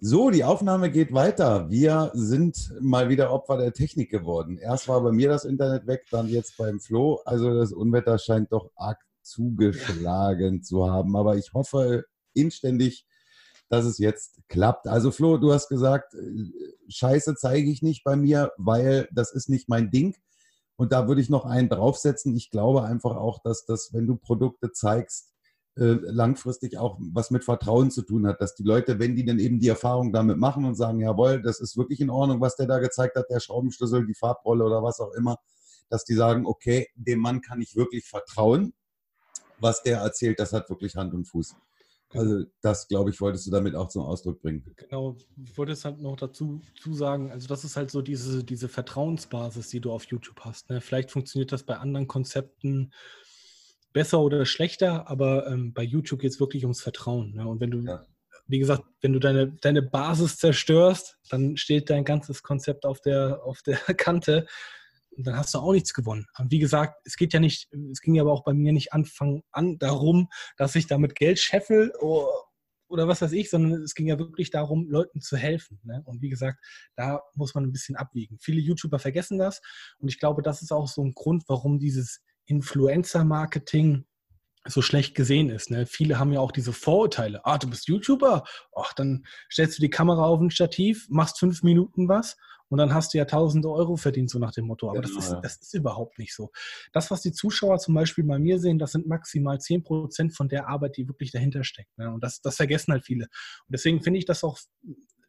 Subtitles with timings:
[0.00, 1.70] So, die Aufnahme geht weiter.
[1.70, 4.58] Wir sind mal wieder Opfer der Technik geworden.
[4.58, 7.22] Erst war bei mir das Internet weg, dann jetzt beim Flo.
[7.24, 11.16] Also das Unwetter scheint doch arg zugeschlagen zu haben.
[11.16, 13.06] Aber ich hoffe inständig,
[13.70, 14.86] dass es jetzt klappt.
[14.86, 16.52] Also Flo, du hast gesagt, äh,
[16.88, 20.14] Scheiße zeige ich nicht bei mir, weil das ist nicht mein Ding.
[20.76, 22.36] Und da würde ich noch einen draufsetzen.
[22.36, 25.32] Ich glaube einfach auch, dass das, wenn du Produkte zeigst,
[25.76, 29.60] langfristig auch was mit Vertrauen zu tun hat, dass die Leute, wenn die dann eben
[29.60, 32.78] die Erfahrung damit machen und sagen, jawohl, das ist wirklich in Ordnung, was der da
[32.78, 35.36] gezeigt hat, der Schraubenschlüssel, die Farbrolle oder was auch immer,
[35.90, 38.72] dass die sagen, okay, dem Mann kann ich wirklich vertrauen.
[39.58, 41.54] Was der erzählt, das hat wirklich Hand und Fuß.
[42.14, 44.64] Also das, glaube ich, wolltest du damit auch zum Ausdruck bringen.
[44.76, 48.68] Genau, ich wollte es halt noch dazu sagen, also das ist halt so diese, diese
[48.68, 50.70] Vertrauensbasis, die du auf YouTube hast.
[50.70, 50.80] Ne?
[50.80, 52.92] Vielleicht funktioniert das bei anderen Konzepten
[53.96, 57.34] besser oder schlechter, aber ähm, bei YouTube geht es wirklich ums Vertrauen.
[57.34, 57.48] Ne?
[57.48, 58.04] Und wenn du, ja.
[58.46, 63.40] wie gesagt, wenn du deine, deine Basis zerstörst, dann steht dein ganzes Konzept auf der,
[63.42, 64.46] auf der Kante.
[65.16, 66.26] Und dann hast du auch nichts gewonnen.
[66.38, 68.92] Und wie gesagt, es geht ja nicht, es ging ja aber auch bei mir nicht
[68.92, 70.28] Anfang an darum,
[70.58, 72.28] dass ich damit Geld scheffel oder,
[72.88, 75.80] oder was weiß ich, sondern es ging ja wirklich darum, Leuten zu helfen.
[75.84, 76.02] Ne?
[76.04, 76.62] Und wie gesagt,
[76.96, 78.36] da muss man ein bisschen abwiegen.
[78.42, 79.62] Viele YouTuber vergessen das
[80.00, 84.04] und ich glaube, das ist auch so ein Grund, warum dieses Influencer-Marketing
[84.68, 85.70] so schlecht gesehen ist.
[85.70, 85.86] Ne?
[85.86, 87.44] Viele haben ja auch diese Vorurteile.
[87.44, 88.44] Ah, du bist YouTuber?
[88.74, 92.36] Ach, dann stellst du die Kamera auf ein Stativ, machst fünf Minuten was
[92.68, 94.90] und dann hast du ja tausende Euro verdient, so nach dem Motto.
[94.90, 95.40] Aber genau, das, ist, ja.
[95.40, 96.50] das ist überhaupt nicht so.
[96.92, 100.48] Das, was die Zuschauer zum Beispiel bei mir sehen, das sind maximal zehn Prozent von
[100.48, 101.96] der Arbeit, die wirklich dahinter steckt.
[101.96, 102.10] Ne?
[102.10, 103.24] Und das, das vergessen halt viele.
[103.24, 104.58] Und deswegen finde ich das auch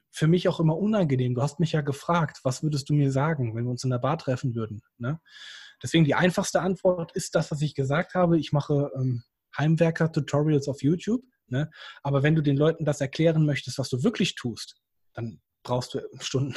[0.10, 1.36] für mich auch immer unangenehm.
[1.36, 4.00] Du hast mich ja gefragt, was würdest du mir sagen, wenn wir uns in der
[4.00, 4.82] Bar treffen würden?
[4.98, 5.20] Ne?
[5.82, 8.40] Deswegen die einfachste Antwort ist das, was ich gesagt habe.
[8.40, 9.24] Ich mache ähm,
[9.58, 11.24] Heimwerker-Tutorials auf YouTube.
[11.48, 11.70] Ne?
[12.04, 14.76] Aber wenn du den Leuten das erklären möchtest, was du wirklich tust,
[15.14, 16.56] dann brauchst du Stunden,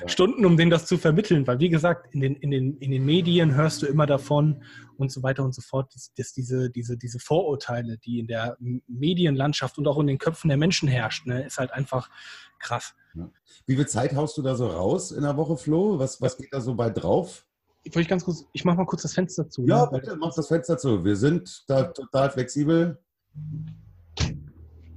[0.00, 0.08] ja.
[0.08, 1.46] Stunden, um denen das zu vermitteln.
[1.46, 4.64] Weil, wie gesagt, in den, in, den, in den Medien hörst du immer davon
[4.96, 8.56] und so weiter und so fort, dass, dass diese, diese, diese Vorurteile, die in der
[8.58, 12.10] Medienlandschaft und auch in den Köpfen der Menschen herrscht, ne, ist halt einfach
[12.58, 12.94] krass.
[13.14, 13.30] Ja.
[13.66, 15.98] Wie viel Zeit haust du da so raus in der Woche, Flo?
[15.98, 17.46] Was, was geht da so bei drauf?
[17.94, 19.66] Wollte ich ganz kurz, ich mache mal kurz das Fenster zu.
[19.66, 19.98] Ja, ne?
[19.98, 21.04] bitte, mach das Fenster zu.
[21.04, 22.98] Wir sind da total flexibel.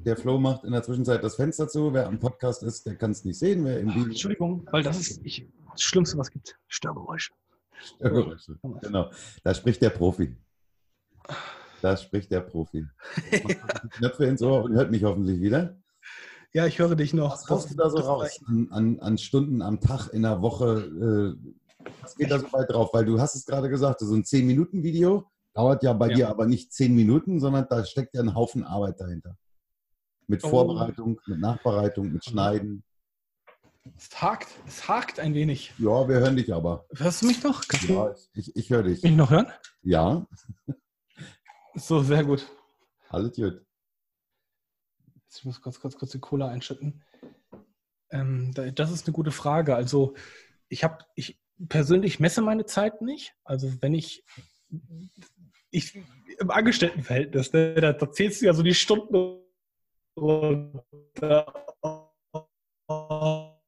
[0.05, 1.93] Der Flo macht in der Zwischenzeit das Fenster zu.
[1.93, 3.63] Wer am Podcast ist, der kann es nicht sehen.
[3.65, 6.57] Wer im Ach, Entschuldigung, weil das ist ich, das Schlimmste, was es gibt.
[6.67, 7.33] Störgeräusche.
[7.97, 9.11] Störgeräusche, genau.
[9.43, 10.35] Da spricht der Profi.
[11.81, 12.85] Da spricht der Profi.
[13.91, 15.77] Knöpfe ins Ohr und hört mich hoffentlich wieder.
[16.53, 17.33] Ja, ich höre dich noch.
[17.33, 21.37] Was kommst du da so raus an, an, an, Stunden am Tag in der Woche?
[21.39, 21.51] Äh,
[22.01, 22.93] was geht da so weit drauf?
[22.93, 26.15] Weil du hast es gerade gesagt, so ein 10-Minuten-Video dauert ja bei ja.
[26.15, 29.37] dir aber nicht 10 Minuten, sondern da steckt ja ein Haufen Arbeit dahinter.
[30.27, 30.49] Mit oh.
[30.49, 32.83] Vorbereitung, mit Nachbereitung, mit Schneiden.
[33.97, 35.73] Es hakt, es hakt ein wenig.
[35.77, 36.85] Ja, wir hören dich aber.
[36.95, 37.67] Hörst du mich noch?
[37.67, 39.01] Kannst ja, ich, ich höre dich.
[39.01, 39.47] Mich noch hören?
[39.81, 40.25] Ja.
[41.73, 42.45] So, sehr gut.
[43.09, 43.65] Alles gut.
[45.33, 47.01] Ich muss kurz, kurz, kurz die Cola einschütten.
[48.11, 49.75] Ähm, das ist eine gute Frage.
[49.75, 50.13] Also,
[50.67, 53.33] ich habe, ich persönlich messe meine Zeit nicht.
[53.43, 54.23] Also, wenn ich,
[55.69, 55.99] ich
[56.39, 59.41] im Angestelltenverhältnis, ne, da, da zählst du ja so die Stunden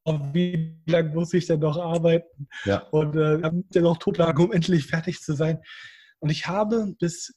[0.04, 2.48] und wie lange muss ich denn noch arbeiten?
[2.64, 2.80] Ja.
[2.90, 5.60] Und äh, dann noch totlagen, um endlich fertig zu sein.
[6.18, 7.34] Und ich habe bis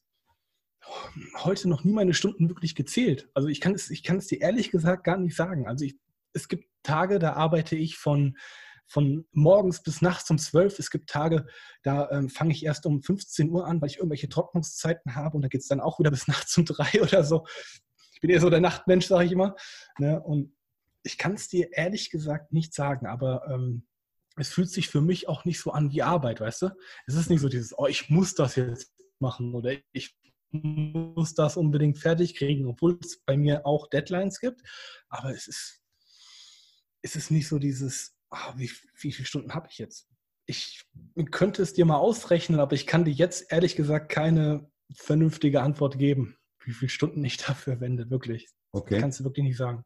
[1.37, 3.29] heute noch nie meine Stunden wirklich gezählt.
[3.33, 5.67] Also ich kann es, ich kann es dir ehrlich gesagt gar nicht sagen.
[5.67, 5.97] Also ich,
[6.33, 8.37] es gibt Tage, da arbeite ich von
[8.87, 10.79] von morgens bis nachts um 12.
[10.79, 11.45] Es gibt Tage,
[11.83, 15.41] da ähm, fange ich erst um 15 Uhr an, weil ich irgendwelche Trocknungszeiten habe und
[15.41, 17.45] da geht es dann auch wieder bis nachts um drei oder so.
[18.13, 19.55] Ich bin eher so der Nachtmensch, sage ich immer.
[19.99, 20.19] Ne?
[20.21, 20.55] Und
[21.03, 23.85] ich kann es dir ehrlich gesagt nicht sagen, aber ähm,
[24.37, 26.69] es fühlt sich für mich auch nicht so an wie Arbeit, weißt du?
[27.05, 30.15] Es ist nicht so dieses, oh, ich muss das jetzt machen oder ich
[30.51, 34.61] muss das unbedingt fertig kriegen, obwohl es bei mir auch Deadlines gibt.
[35.09, 35.81] Aber es ist,
[37.01, 40.07] es ist nicht so dieses, oh, wie, wie viele Stunden habe ich jetzt?
[40.45, 40.85] Ich
[41.31, 45.99] könnte es dir mal ausrechnen, aber ich kann dir jetzt ehrlich gesagt keine vernünftige Antwort
[45.99, 48.49] geben, wie viele Stunden ich dafür wende, wirklich.
[48.71, 48.95] Okay.
[48.95, 49.83] Das kannst du wirklich nicht sagen.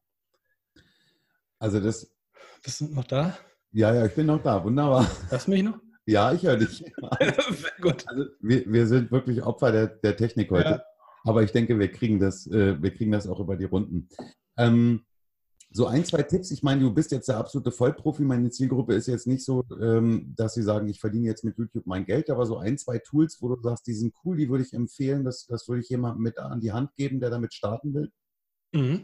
[1.59, 2.11] Also das.
[2.63, 3.38] Bist du noch da?
[3.71, 4.63] Ja, ja, ich bin noch da.
[4.63, 5.09] Wunderbar.
[5.29, 5.79] Hörst du mich noch?
[6.05, 6.83] Ja, ich höre dich.
[7.81, 8.07] Gut.
[8.07, 10.69] Also wir, wir sind wirklich Opfer der, der Technik heute.
[10.69, 10.83] Ja.
[11.23, 14.09] Aber ich denke, wir kriegen das, äh, wir kriegen das auch über die Runden.
[14.57, 15.05] Ähm,
[15.71, 16.51] so ein, zwei Tipps.
[16.51, 18.23] Ich meine, du bist jetzt der absolute Vollprofi.
[18.23, 21.85] Meine Zielgruppe ist jetzt nicht so, ähm, dass sie sagen, ich verdiene jetzt mit YouTube
[21.85, 24.63] mein Geld, aber so ein, zwei Tools, wo du sagst, die sind cool, die würde
[24.63, 25.23] ich empfehlen.
[25.23, 28.12] Das, das würde ich jemandem mit an die Hand geben, der damit starten will.
[28.73, 29.01] Mhm.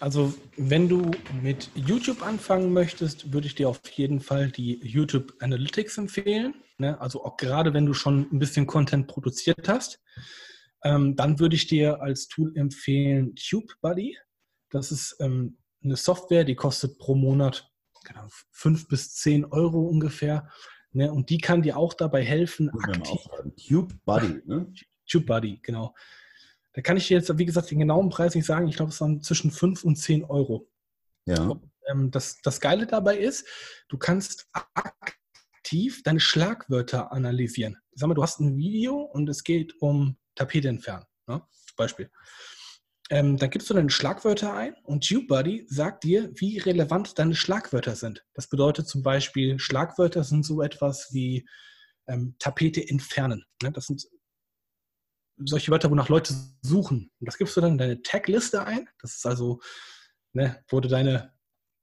[0.00, 1.10] Also, wenn du
[1.42, 6.54] mit YouTube anfangen möchtest, würde ich dir auf jeden Fall die YouTube Analytics empfehlen.
[6.78, 7.00] Ne?
[7.00, 10.00] Also auch gerade wenn du schon ein bisschen Content produziert hast,
[10.84, 14.16] ähm, dann würde ich dir als Tool empfehlen TubeBuddy.
[14.70, 17.70] Das ist ähm, eine Software, die kostet pro Monat
[18.04, 20.48] genau, 5 bis 10 Euro ungefähr.
[20.92, 21.12] Ne?
[21.12, 23.20] Und die kann dir auch dabei helfen, aktiv.
[23.68, 24.72] TubeBuddy, ne?
[25.06, 25.94] TubeBuddy, genau.
[26.72, 28.68] Da kann ich dir jetzt, wie gesagt, den genauen Preis nicht sagen.
[28.68, 30.68] Ich glaube, es waren zwischen 5 und 10 Euro.
[31.26, 31.60] Ja.
[31.88, 33.46] Ähm, das, das Geile dabei ist,
[33.88, 37.76] du kannst aktiv deine Schlagwörter analysieren.
[37.92, 41.42] Sag mal, du hast ein Video und es geht um Tapete entfernen, ne?
[41.50, 42.10] zum Beispiel.
[43.10, 47.96] Ähm, dann gibst du deine Schlagwörter ein und TubeBuddy sagt dir, wie relevant deine Schlagwörter
[47.96, 48.24] sind.
[48.34, 51.48] Das bedeutet zum Beispiel, Schlagwörter sind so etwas wie
[52.06, 53.44] ähm, Tapete entfernen.
[53.62, 53.72] Ne?
[53.72, 54.06] Das sind
[55.38, 57.10] solche Wörter, wonach Leute suchen.
[57.18, 58.88] Und das gibst du dann in deine Tag-Liste ein.
[59.00, 59.60] Das ist also,
[60.32, 61.32] ne, wo du deine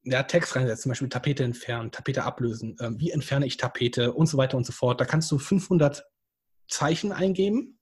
[0.04, 4.28] ja, Tags reinsetzt, zum Beispiel Tapete entfernen, Tapete ablösen, äh, wie entferne ich Tapete und
[4.28, 5.02] so weiter und so fort.
[5.02, 6.06] Da kannst du 500
[6.68, 7.80] Zeichen eingeben.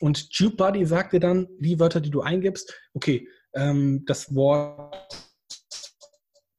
[0.00, 4.96] Und TubeBuddy sagt dir dann, die Wörter, die du eingibst, okay, ähm, das Wort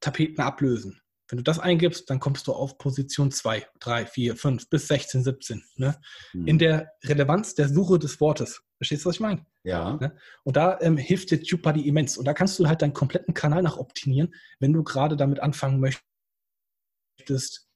[0.00, 1.00] Tapeten ablösen.
[1.28, 5.22] Wenn du das eingibst, dann kommst du auf Position 2, 3, 4, 5 bis 16,
[5.22, 5.64] 17.
[5.76, 6.00] Ne?
[6.32, 6.46] Hm.
[6.46, 8.62] In der Relevanz der Suche des Wortes.
[8.78, 9.46] Verstehst du, was ich meine?
[9.62, 9.96] Ja.
[9.96, 10.16] Ne?
[10.42, 12.18] Und da ähm, hilft dir TubeBuddy immens.
[12.18, 15.78] Und da kannst du halt deinen kompletten Kanal nach optimieren, wenn du gerade damit anfangen
[15.78, 17.68] möchtest,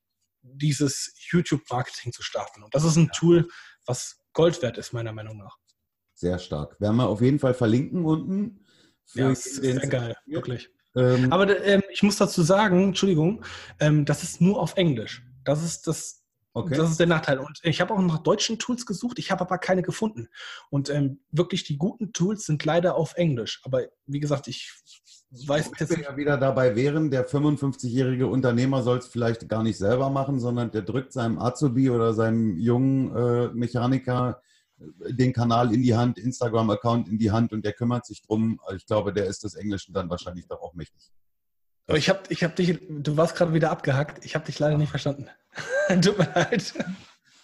[0.42, 2.62] dieses YouTube-Marketing zu starten.
[2.64, 3.48] Und das ist ein Tool,
[3.86, 5.56] was Gold wert ist, meiner Meinung nach.
[6.14, 6.78] Sehr stark.
[6.80, 8.64] Werden wir auf jeden Fall verlinken unten.
[9.14, 10.70] ja, das ist sehr geil, wirklich.
[10.96, 13.44] Ähm, Aber ähm, ich muss dazu sagen, Entschuldigung,
[13.80, 15.24] ähm, das ist nur auf Englisch.
[15.44, 16.23] Das ist das.
[16.56, 16.76] Okay.
[16.76, 17.40] Das ist der Nachteil.
[17.40, 20.28] Und ich habe auch nach deutschen Tools gesucht, ich habe aber keine gefunden.
[20.70, 23.60] Und ähm, wirklich die guten Tools sind leider auf Englisch.
[23.64, 24.72] Aber wie gesagt, ich
[25.30, 26.04] weiß jetzt nicht.
[26.04, 30.70] ja wieder dabei wären, der 55-jährige Unternehmer soll es vielleicht gar nicht selber machen, sondern
[30.70, 34.40] der drückt seinem Azubi oder seinem jungen äh, Mechaniker
[34.78, 38.60] den Kanal in die Hand, Instagram-Account in die Hand und der kümmert sich drum.
[38.76, 41.10] Ich glaube, der ist des Englischen dann wahrscheinlich doch auch mächtig.
[41.86, 44.24] Aber ich habe ich hab dich, du warst gerade wieder abgehackt.
[44.24, 45.28] Ich habe dich leider nicht verstanden.
[46.00, 46.74] Tut mir leid.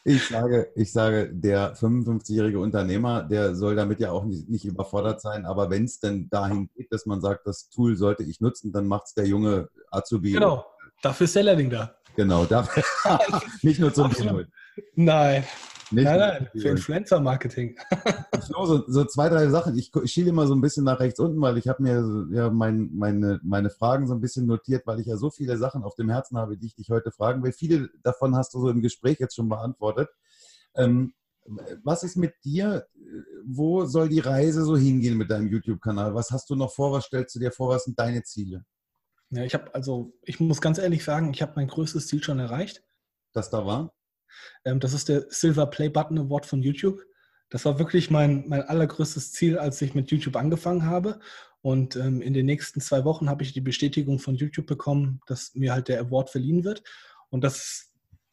[0.04, 5.20] Ich sage, ich sage, der 55-jährige Unternehmer, der soll damit ja auch nicht, nicht überfordert
[5.20, 5.44] sein.
[5.44, 8.86] Aber wenn es denn dahin geht, dass man sagt, das Tool sollte ich nutzen, dann
[8.86, 10.32] macht es der junge Azubi.
[10.32, 10.64] Genau,
[11.02, 11.94] dafür ist der Lehrling da.
[12.16, 12.82] Genau, dafür.
[13.62, 14.46] nicht nur zum Absolut.
[14.94, 15.44] Nein,
[15.90, 17.78] nicht nein, nein, für Influencer-Marketing.
[18.40, 19.76] so, so, zwei, drei Sachen.
[19.76, 22.50] Ich, ich schiele immer so ein bisschen nach rechts unten, weil ich habe mir ja
[22.50, 25.94] mein, meine, meine Fragen so ein bisschen notiert, weil ich ja so viele Sachen auf
[25.96, 27.52] dem Herzen habe, die ich dich heute fragen will.
[27.52, 30.08] Viele davon hast du so im Gespräch jetzt schon beantwortet.
[30.74, 31.12] Ähm,
[31.82, 32.86] was ist mit dir?
[33.44, 36.14] Wo soll die Reise so hingehen mit deinem YouTube-Kanal?
[36.14, 36.92] Was hast du noch vor?
[36.92, 37.70] Was stellst du dir vor?
[37.70, 38.64] Was sind deine Ziele?
[39.30, 42.38] Ja, ich habe also, ich muss ganz ehrlich sagen, ich habe mein größtes Ziel schon
[42.38, 42.84] erreicht.
[43.32, 43.92] Das da war?
[44.64, 47.00] Ähm, das ist der Silver Play Button Award von YouTube.
[47.50, 51.18] Das war wirklich mein, mein allergrößtes Ziel, als ich mit YouTube angefangen habe.
[51.62, 55.54] Und ähm, in den nächsten zwei Wochen habe ich die Bestätigung von YouTube bekommen, dass
[55.54, 56.82] mir halt der Award verliehen wird.
[57.28, 57.90] Und das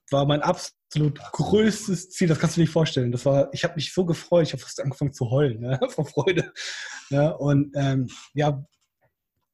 [0.10, 2.28] war mein absolut größtes Ziel.
[2.28, 3.12] Das kannst du dir nicht vorstellen.
[3.12, 4.48] Das war, ich habe mich so gefreut.
[4.48, 6.54] Ich habe fast angefangen zu heulen ne, vor Freude.
[7.10, 8.64] Ja, und ähm, ja,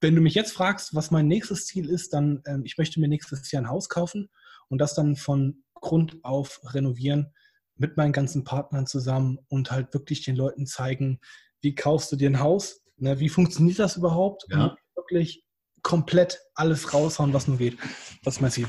[0.01, 3.07] wenn du mich jetzt fragst, was mein nächstes Ziel ist, dann ähm, ich möchte mir
[3.07, 4.29] nächstes Jahr ein Haus kaufen
[4.67, 7.33] und das dann von Grund auf renovieren
[7.75, 11.19] mit meinen ganzen Partnern zusammen und halt wirklich den Leuten zeigen,
[11.61, 14.65] wie kaufst du dir ein Haus, ne, wie funktioniert das überhaupt ja.
[14.65, 15.43] und wirklich
[15.83, 17.77] komplett alles raushauen, was nur geht.
[18.23, 18.67] Das ist mein Ziel.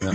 [0.00, 0.12] Ja.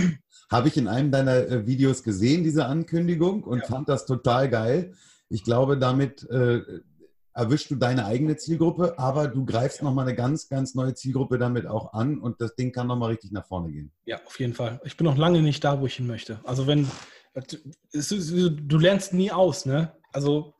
[0.50, 3.66] Habe ich in einem deiner äh, Videos gesehen, diese Ankündigung, und ja.
[3.66, 4.94] fand das total geil.
[5.28, 6.60] Ich glaube, damit äh,
[7.34, 9.84] erwischst du deine eigene Zielgruppe, aber du greifst ja.
[9.84, 13.32] nochmal eine ganz, ganz neue Zielgruppe damit auch an und das Ding kann nochmal richtig
[13.32, 13.92] nach vorne gehen.
[14.06, 14.80] Ja, auf jeden Fall.
[14.84, 16.40] Ich bin noch lange nicht da, wo ich hin möchte.
[16.44, 16.88] Also wenn,
[17.34, 19.92] du lernst nie aus, ne?
[20.12, 20.54] Also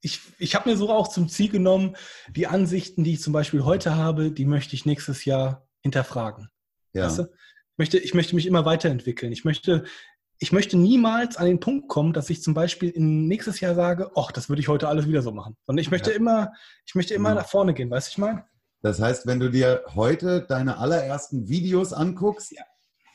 [0.00, 1.96] ich, ich habe mir so auch zum Ziel genommen,
[2.30, 6.48] die Ansichten, die ich zum Beispiel heute habe, die möchte ich nächstes Jahr hinterfragen.
[6.92, 7.06] Ja.
[7.06, 7.22] Weißt du?
[7.22, 9.32] ich, möchte, ich möchte mich immer weiterentwickeln.
[9.32, 9.84] Ich möchte,
[10.38, 14.10] ich möchte niemals an den Punkt kommen, dass ich zum Beispiel in nächstes Jahr sage,
[14.16, 15.56] ach, das würde ich heute alles wieder so machen.
[15.66, 16.16] Sondern ich möchte ja.
[16.16, 16.52] immer,
[16.86, 17.36] ich möchte immer ja.
[17.36, 18.44] nach vorne gehen, weißt du, ich meine?
[18.82, 22.62] Das heißt, wenn du dir heute deine allerersten Videos anguckst, ja.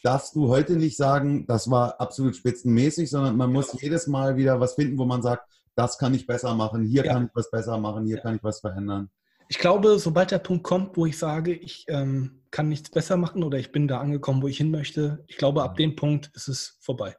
[0.02, 3.84] darfst du heute nicht sagen, das war absolut spitzenmäßig, sondern man muss genau.
[3.84, 7.26] jedes Mal wieder was finden, wo man sagt, das kann ich besser machen, hier kann
[7.26, 9.10] ich was besser machen, hier kann ich was verändern.
[9.50, 13.44] Ich glaube, sobald der Punkt kommt, wo ich sage, ich ähm, kann nichts besser machen
[13.44, 16.48] oder ich bin da angekommen, wo ich hin möchte, ich glaube, ab dem Punkt ist
[16.48, 17.18] es vorbei.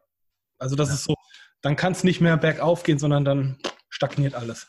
[0.57, 0.95] Also das ja.
[0.95, 1.15] ist so,
[1.61, 3.59] dann kann es nicht mehr bergauf gehen, sondern dann
[3.89, 4.69] stagniert alles.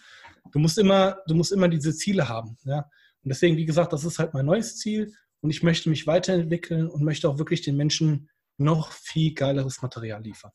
[0.51, 2.57] Du musst immer, du musst immer diese Ziele haben.
[2.63, 2.79] Ja?
[3.23, 6.89] Und deswegen, wie gesagt, das ist halt mein neues Ziel und ich möchte mich weiterentwickeln
[6.89, 8.27] und möchte auch wirklich den Menschen
[8.57, 10.51] noch viel geileres Material liefern.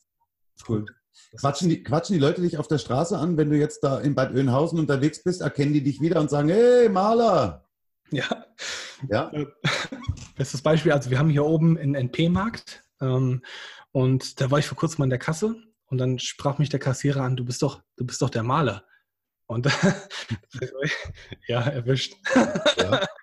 [0.68, 0.86] Cool.
[1.38, 4.14] Quatschen die, quatschen die Leute dich auf der Straße an, wenn du jetzt da in
[4.14, 7.64] Bad Oeynhausen unterwegs bist, erkennen die dich wieder und sagen, hey, Maler!
[8.10, 8.44] Ja.
[9.08, 9.30] Ja.
[9.32, 9.46] Äh,
[10.36, 13.42] bestes Beispiel, also wir haben hier oben einen NP-Markt ähm,
[13.92, 15.56] und da war ich vor kurzem an der Kasse
[15.86, 18.84] und dann sprach mich der Kassierer an, du bist doch, du bist doch der Maler.
[19.46, 19.66] Und
[21.46, 22.14] ja, erwischt.
[22.76, 23.06] Ja.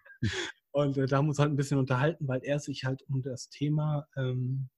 [0.72, 3.22] Und äh, da haben wir uns halt ein bisschen unterhalten, weil er sich halt um
[3.22, 4.70] das Thema ähm,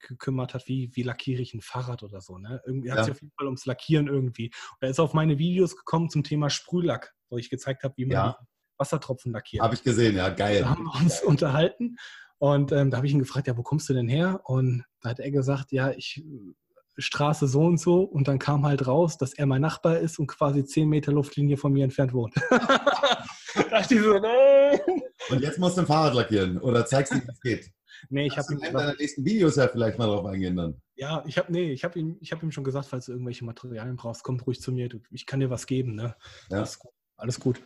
[0.00, 2.38] gekümmert hat, wie, wie lackiere ich ein Fahrrad oder so.
[2.38, 2.60] Ne?
[2.66, 3.04] Irgendwie hat ja.
[3.04, 4.46] sich auf jeden Fall ums Lackieren irgendwie.
[4.46, 8.06] Und er ist auf meine Videos gekommen zum Thema Sprühlack, wo ich gezeigt habe, wie
[8.06, 8.38] man ja.
[8.78, 9.62] Wassertropfen lackiert.
[9.62, 10.60] Habe ich gesehen, ja, geil.
[10.60, 11.28] Da haben wir uns geil.
[11.28, 11.96] unterhalten
[12.38, 14.40] und ähm, da habe ich ihn gefragt, ja, wo kommst du denn her?
[14.44, 16.54] Und da hat er gesagt, ja, ich äh,
[16.98, 20.26] Straße so und so und dann kam halt raus, dass er mein Nachbar ist und
[20.26, 22.34] quasi zehn Meter Luftlinie von mir entfernt wohnt.
[22.50, 24.80] da dachte ich so, nein.
[25.28, 27.70] Und jetzt musst du ein Fahrrad lackieren oder zeigst du, wie es geht.
[28.08, 28.60] Nee, ich habe ihm.
[28.60, 30.80] In deiner nächsten Videos ja vielleicht mal drauf eingehen dann.
[30.94, 33.96] Ja, ich habe nee, ich habe ihm, hab ihm schon gesagt, falls du irgendwelche Materialien
[33.96, 34.88] brauchst, komm ruhig zu mir.
[34.88, 35.94] Du, ich kann dir was geben.
[35.94, 36.16] Ne?
[36.50, 36.58] Ja.
[36.58, 36.92] Alles, gut.
[37.18, 37.60] Alles gut.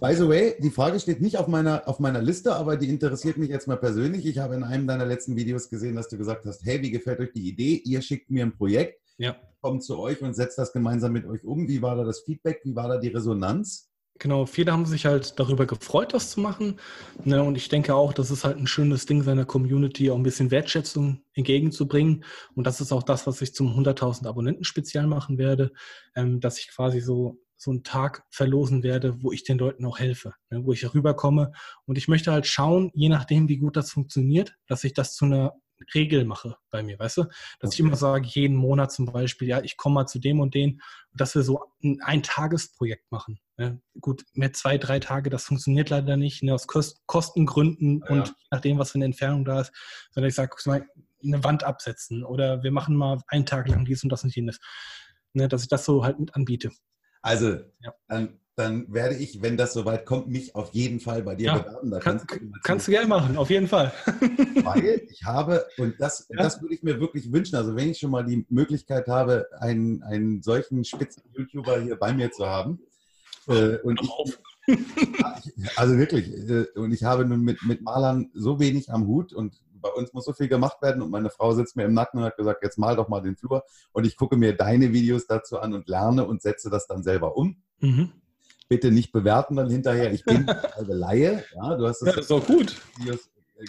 [0.00, 3.36] By the way, die Frage steht nicht auf meiner, auf meiner Liste, aber die interessiert
[3.36, 4.26] mich jetzt mal persönlich.
[4.26, 7.20] Ich habe in einem deiner letzten Videos gesehen, dass du gesagt hast, hey, wie gefällt
[7.20, 7.80] euch die Idee?
[7.84, 9.36] Ihr schickt mir ein Projekt, ja.
[9.60, 11.68] kommt zu euch und setzt das gemeinsam mit euch um.
[11.68, 12.60] Wie war da das Feedback?
[12.64, 13.90] Wie war da die Resonanz?
[14.18, 16.80] Genau, viele haben sich halt darüber gefreut, das zu machen.
[17.24, 20.22] Ne, und ich denke auch, das ist halt ein schönes Ding seiner Community, auch ein
[20.22, 22.24] bisschen Wertschätzung entgegenzubringen.
[22.54, 25.72] Und das ist auch das, was ich zum 100.000 Abonnenten speziell machen werde,
[26.14, 29.98] ähm, dass ich quasi so, so einen Tag verlosen werde, wo ich den Leuten auch
[29.98, 31.52] helfe, ne, wo ich rüberkomme.
[31.84, 35.26] Und ich möchte halt schauen, je nachdem, wie gut das funktioniert, dass ich das zu
[35.26, 35.52] einer
[35.94, 37.22] Regel mache bei mir, weißt du?
[37.60, 37.74] Dass okay.
[37.74, 40.80] ich immer sage, jeden Monat zum Beispiel, ja, ich komme mal zu dem und den,
[41.12, 43.40] dass wir so ein, ein Tagesprojekt machen.
[43.56, 43.80] Ne?
[44.00, 48.10] Gut, mehr zwei, drei Tage, das funktioniert leider nicht, ne, aus Kost Kostengründen ja.
[48.10, 49.72] und nach dem, was für eine Entfernung da ist,
[50.10, 50.56] sondern ich sage,
[51.22, 54.58] eine Wand absetzen oder wir machen mal einen Tag lang dies und das und jenes.
[55.32, 56.70] Ne, dass ich das so halt mit anbiete.
[57.20, 57.92] Also, ja.
[58.08, 61.58] dann dann werde ich, wenn das soweit kommt, mich auf jeden Fall bei dir ja,
[61.58, 61.90] bewerben.
[61.90, 63.92] Da kann, kannst, du, kannst du gerne machen, auf jeden Fall.
[64.64, 66.42] Weil ich habe, und das, ja.
[66.42, 70.02] das würde ich mir wirklich wünschen, also wenn ich schon mal die Möglichkeit habe, einen,
[70.02, 72.80] einen solchen spitzen YouTuber hier bei mir zu haben.
[73.46, 74.78] Äh, und ich,
[75.76, 79.60] also wirklich, äh, und ich habe nun mit, mit Malern so wenig am Hut und
[79.82, 82.24] bei uns muss so viel gemacht werden und meine Frau sitzt mir im Nacken und
[82.24, 85.58] hat gesagt, jetzt mal doch mal den Flur und ich gucke mir deine Videos dazu
[85.58, 87.58] an und lerne und setze das dann selber um.
[87.80, 88.12] Mhm
[88.68, 90.12] bitte nicht bewerten dann hinterher.
[90.12, 90.46] Ich bin
[90.76, 91.44] halbe Laie.
[91.54, 92.76] Ja, du hast das, ja, das ist auch gut.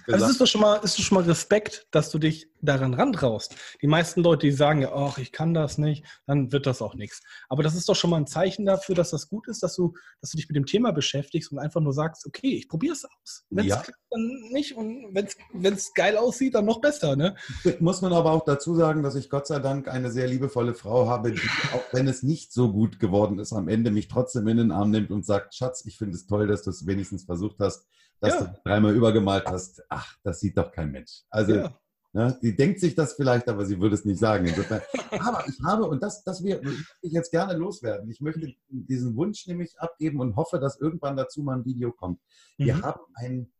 [0.07, 2.93] Also es ist doch schon mal, ist doch schon mal Respekt, dass du dich daran
[2.93, 3.55] rantraust.
[3.81, 6.95] Die meisten Leute, die sagen ja, ach, ich kann das nicht, dann wird das auch
[6.95, 7.21] nichts.
[7.49, 9.93] Aber das ist doch schon mal ein Zeichen dafür, dass das gut ist, dass du,
[10.21, 13.05] dass du dich mit dem Thema beschäftigst und einfach nur sagst, okay, ich probiere es
[13.05, 13.45] aus.
[13.49, 13.81] Wenn es ja.
[13.81, 14.75] klappt, dann nicht.
[14.75, 17.15] Und wenn es geil aussieht, dann noch besser.
[17.15, 17.35] Ne?
[17.79, 21.07] Muss man aber auch dazu sagen, dass ich Gott sei Dank eine sehr liebevolle Frau
[21.07, 24.57] habe, die, auch wenn es nicht so gut geworden ist, am Ende mich trotzdem in
[24.57, 27.57] den Arm nimmt und sagt, Schatz, ich finde es toll, dass du es wenigstens versucht
[27.59, 27.87] hast
[28.19, 28.45] dass ja.
[28.45, 31.23] du dreimal übergemalt hast, ach, das sieht doch kein Mensch.
[31.29, 31.79] Also, ja.
[32.13, 34.45] ne, sie denkt sich das vielleicht, aber sie würde es nicht sagen.
[34.45, 34.81] Insofern,
[35.19, 36.61] aber ich habe, und das, das will
[37.01, 41.43] ich jetzt gerne loswerden, ich möchte diesen Wunsch nämlich abgeben und hoffe, dass irgendwann dazu
[41.43, 42.19] mal ein Video kommt.
[42.57, 42.65] Mhm.
[42.65, 43.51] Wir haben einen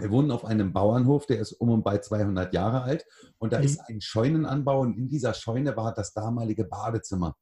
[0.00, 3.04] wir wohnen auf einem Bauernhof, der ist um und bei 200 Jahre alt
[3.38, 3.64] und da mhm.
[3.64, 7.36] ist ein Scheunenanbau und in dieser Scheune war das damalige Badezimmer.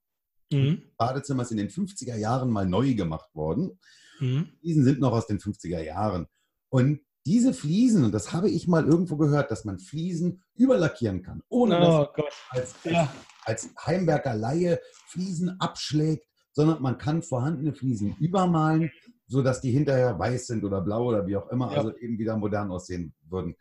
[0.52, 0.82] Mhm.
[0.96, 3.78] Badezimmer ist in den 50er Jahren mal neu gemacht worden.
[4.18, 4.48] Mhm.
[4.62, 6.26] Diesen sind noch aus den 50er Jahren.
[6.70, 11.42] Und diese Fliesen, und das habe ich mal irgendwo gehört, dass man Fliesen überlackieren kann,
[11.48, 12.24] ohne oh, dass.
[12.50, 13.12] Als, ja.
[13.44, 18.90] als Heimwerker Laie Fliesen abschlägt, sondern man kann vorhandene Fliesen übermalen,
[19.26, 21.78] sodass die hinterher weiß sind oder blau oder wie auch immer, ja.
[21.78, 23.54] also eben wieder modern aussehen würden.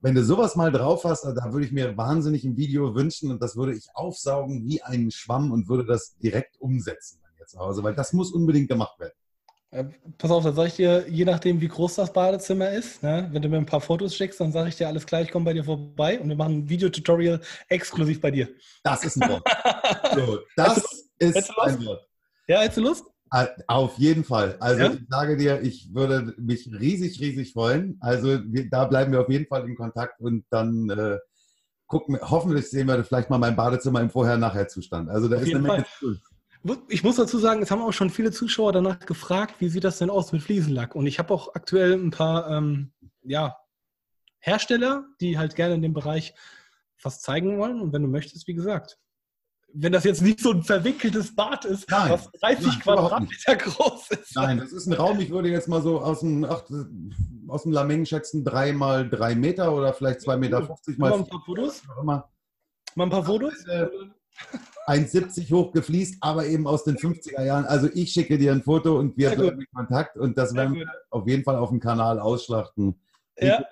[0.00, 3.40] Wenn du sowas mal drauf hast, da würde ich mir wahnsinnig ein Video wünschen und
[3.40, 7.58] das würde ich aufsaugen wie einen Schwamm und würde das direkt umsetzen bei mir zu
[7.58, 9.14] Hause, weil das muss unbedingt gemacht werden.
[9.74, 9.86] Äh,
[10.18, 13.42] pass auf, dann sage ich dir, je nachdem, wie groß das Badezimmer ist, ne, wenn
[13.42, 15.52] du mir ein paar Fotos schickst, dann sage ich dir alles klar, ich komme bei
[15.52, 18.48] dir vorbei und wir machen ein Videotutorial exklusiv bei dir.
[18.84, 19.42] Das ist ein Wort.
[20.14, 22.06] so, das ist ein Wort.
[22.46, 23.04] Ja, hättest du Lust?
[23.66, 24.56] Auf jeden Fall.
[24.60, 24.92] Also ja?
[24.92, 27.98] ich sage dir, ich würde mich riesig, riesig freuen.
[28.00, 31.18] Also wir, da bleiben wir auf jeden Fall in Kontakt und dann äh,
[31.88, 35.10] gucken, hoffentlich sehen wir vielleicht mal mein Badezimmer im Vorher-Nachher-Zustand.
[35.10, 36.20] Also da auf ist eine Menge cool.
[36.88, 39.98] Ich muss dazu sagen, es haben auch schon viele Zuschauer danach gefragt, wie sieht das
[39.98, 40.94] denn aus mit Fliesenlack?
[40.94, 42.92] Und ich habe auch aktuell ein paar ähm,
[43.22, 43.56] ja,
[44.38, 46.34] Hersteller, die halt gerne in dem Bereich
[47.02, 47.82] was zeigen wollen.
[47.82, 48.98] Und wenn du möchtest, wie gesagt,
[49.74, 54.10] wenn das jetzt nicht so ein verwickeltes Bad ist, nein, was 30 nein, Quadratmeter groß
[54.12, 54.36] ist.
[54.36, 56.62] Nein, das ist ein Raum, ich würde jetzt mal so aus dem, ach,
[57.48, 61.10] aus dem Lameng schätzen, drei mal drei Meter oder vielleicht zwei Meter 50 mal.
[61.10, 61.82] Mal ein paar Fotos?
[62.04, 62.24] Mal
[62.96, 63.54] ein paar Fotos?
[64.86, 67.64] 1,70 hoch gefliest, aber eben aus den 50er Jahren.
[67.64, 70.86] Also ich schicke dir ein Foto und wir bleiben in Kontakt und das werden wir
[71.10, 72.94] auf jeden Fall auf dem Kanal ausschlachten.
[73.38, 73.64] Ja.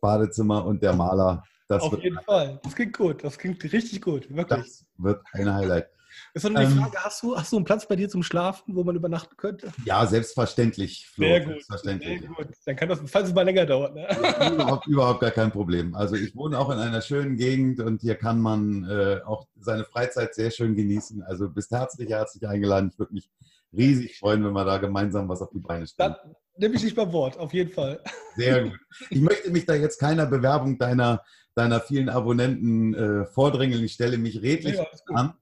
[0.00, 1.42] Badezimmer und der Maler.
[1.68, 2.60] Das Auf jeden Fall.
[2.62, 3.24] Das klingt gut.
[3.24, 4.28] Das klingt richtig gut.
[4.30, 4.60] Wirklich.
[4.60, 5.88] Das wird ein Highlight.
[6.36, 8.76] Ist doch eine ähm, Frage, hast du, hast du einen Platz bei dir zum Schlafen,
[8.76, 9.72] wo man übernachten könnte?
[9.86, 11.08] Ja, selbstverständlich.
[11.08, 11.52] Flo, sehr gut.
[11.54, 12.20] Selbstverständlich.
[12.20, 12.48] Sehr gut.
[12.66, 13.94] Dann kann das, falls es mal länger dauert.
[13.94, 14.06] Ne?
[14.52, 15.94] überhaupt, überhaupt gar kein Problem.
[15.94, 19.84] Also ich wohne auch in einer schönen Gegend und hier kann man äh, auch seine
[19.84, 21.22] Freizeit sehr schön genießen.
[21.22, 22.90] Also bist herzlich, herzlich eingeladen.
[22.92, 23.30] Ich würde mich
[23.72, 26.16] riesig freuen, wenn wir da gemeinsam was auf die Beine stellen.
[26.22, 28.02] Dann nehme ich dich beim Wort, auf jeden Fall.
[28.36, 28.78] Sehr gut.
[29.08, 31.22] Ich möchte mich da jetzt keiner Bewerbung deiner
[31.54, 33.82] deiner vielen Abonnenten äh, vordrängeln.
[33.82, 35.32] Ich stelle mich redlich ja, an.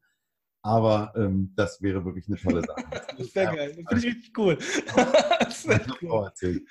[0.65, 2.85] Aber ähm, das wäre wirklich eine tolle Sache.
[3.19, 3.69] Das wäre geil.
[3.69, 4.57] Das finde ich richtig cool.
[5.39, 5.67] das
[6.03, 6.65] cool.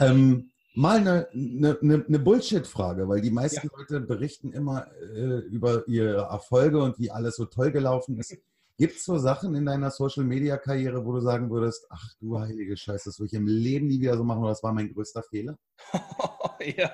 [0.00, 3.78] Ähm, mal eine, eine, eine Bullshit-Frage, weil die meisten ja.
[3.78, 8.34] Leute berichten immer äh, über ihre Erfolge und wie alles so toll gelaufen ist.
[8.78, 13.10] Gibt es so Sachen in deiner Social-Media-Karriere, wo du sagen würdest, ach du heilige Scheiße,
[13.10, 15.58] das würde ich im Leben nie wieder so machen oder das war mein größter Fehler?
[16.76, 16.90] ja,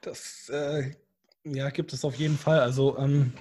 [0.00, 0.92] das äh,
[1.44, 2.60] ja, gibt es auf jeden Fall.
[2.60, 3.34] Also ähm,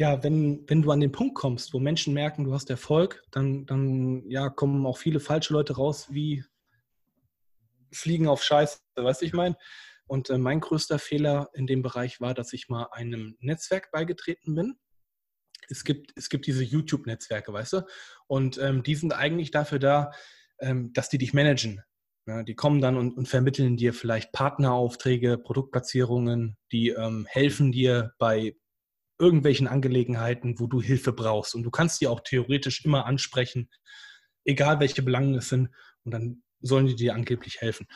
[0.00, 3.66] ja, wenn, wenn du an den Punkt kommst, wo Menschen merken, du hast Erfolg, dann,
[3.66, 6.42] dann ja, kommen auch viele falsche Leute raus, wie
[7.92, 9.56] Fliegen auf Scheiße, weißt du, ich meine?
[10.06, 14.54] Und äh, mein größter Fehler in dem Bereich war, dass ich mal einem Netzwerk beigetreten
[14.54, 14.78] bin
[15.68, 17.82] es gibt, es gibt diese YouTube-Netzwerke, weißt du?
[18.26, 20.10] Und ähm, die sind eigentlich dafür da,
[20.60, 21.82] ähm, dass die dich managen.
[22.26, 28.12] Ja, die kommen dann und, und, vermitteln dir vielleicht Partneraufträge, Produktplatzierungen, die ähm, helfen dir
[28.18, 28.56] bei
[29.20, 31.54] irgendwelchen Angelegenheiten, wo du Hilfe brauchst.
[31.54, 33.70] Und du kannst die auch theoretisch immer ansprechen,
[34.44, 35.70] egal welche Belange es sind.
[36.04, 37.86] Und dann sollen die dir angeblich helfen.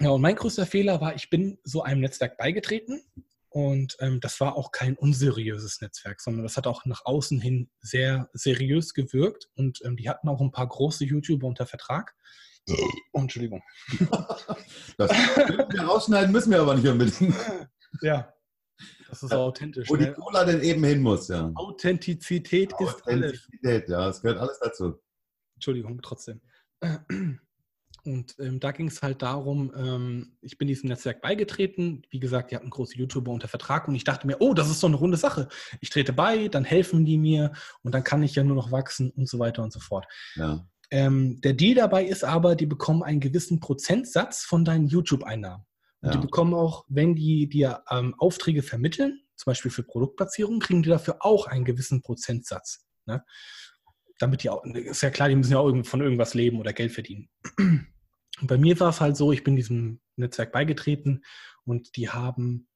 [0.00, 3.02] Ja, und mein größter Fehler war, ich bin so einem Netzwerk beigetreten
[3.52, 7.70] und ähm, das war auch kein unseriöses Netzwerk, sondern das hat auch nach außen hin
[7.80, 9.50] sehr seriös gewirkt.
[9.54, 12.14] Und ähm, die hatten auch ein paar große YouTuber unter Vertrag.
[13.12, 13.62] Oh, Entschuldigung.
[14.98, 17.34] Das wir rausschneiden müssen wir aber nicht unbedingt.
[18.02, 18.32] Ja,
[19.12, 19.90] das ist authentisch.
[19.90, 20.06] Wo ne?
[20.06, 21.52] die Cola denn eben hin muss, ja.
[21.54, 23.32] Authentizität, Authentizität ist alles.
[23.32, 24.94] Authentizität, ja, es gehört alles dazu.
[25.54, 26.40] Entschuldigung, trotzdem.
[28.04, 32.06] Und ähm, da ging es halt darum, ähm, ich bin diesem Netzwerk beigetreten.
[32.08, 34.80] Wie gesagt, die hatten große YouTuber unter Vertrag und ich dachte mir, oh, das ist
[34.80, 35.48] so eine runde Sache.
[35.82, 39.10] Ich trete bei, dann helfen die mir und dann kann ich ja nur noch wachsen
[39.10, 40.06] und so weiter und so fort.
[40.36, 40.66] Ja.
[40.90, 45.66] Ähm, der Deal dabei ist aber, die bekommen einen gewissen Prozentsatz von deinen YouTube-Einnahmen.
[46.02, 46.10] Ja.
[46.10, 50.88] die bekommen auch, wenn die dir ähm, Aufträge vermitteln, zum Beispiel für Produktplatzierung, kriegen die
[50.88, 52.84] dafür auch einen gewissen Prozentsatz.
[53.06, 53.24] Ne?
[54.18, 56.92] Damit die auch, ist ja klar, die müssen ja auch von irgendwas leben oder Geld
[56.92, 57.28] verdienen.
[58.40, 61.22] Und bei mir war es halt so, ich bin diesem Netzwerk beigetreten
[61.64, 62.68] und die haben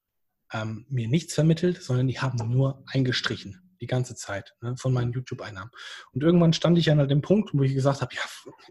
[0.53, 5.11] ähm, mir nichts vermittelt, sondern die haben nur eingestrichen die ganze Zeit ne, von meinen
[5.11, 5.71] YouTube-Einnahmen.
[6.11, 8.21] Und irgendwann stand ich an dem Punkt, wo ich gesagt habe, ja,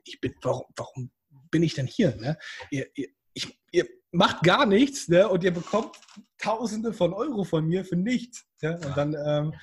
[0.05, 1.11] ich bin, warum, warum
[1.51, 2.16] bin ich denn hier?
[2.16, 2.37] Ne?
[2.71, 5.29] Ihr, ihr, ich, ihr macht gar nichts ne?
[5.29, 5.96] und ihr bekommt
[6.38, 8.44] Tausende von Euro von mir für nichts.
[8.61, 8.74] Ja?
[8.74, 9.55] Und dann, ähm,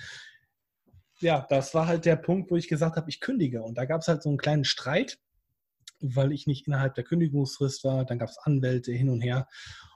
[1.19, 3.61] ja, das war halt der Punkt, wo ich gesagt habe, ich kündige.
[3.61, 5.19] Und da gab es halt so einen kleinen Streit
[6.03, 8.05] weil ich nicht innerhalb der Kündigungsfrist war.
[8.05, 9.47] Dann gab es Anwälte hin und her.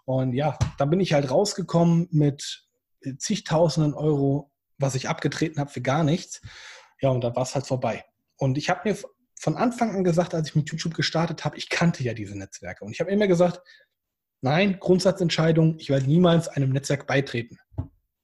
[0.05, 2.65] Und ja, da bin ich halt rausgekommen mit
[3.17, 6.41] zigtausenden Euro, was ich abgetreten habe für gar nichts.
[7.01, 8.05] Ja, und da war es halt vorbei.
[8.37, 8.97] Und ich habe mir
[9.39, 12.85] von Anfang an gesagt, als ich mit YouTube gestartet habe, ich kannte ja diese Netzwerke.
[12.85, 13.61] Und ich habe immer gesagt,
[14.41, 17.57] nein, Grundsatzentscheidung, ich werde niemals einem Netzwerk beitreten.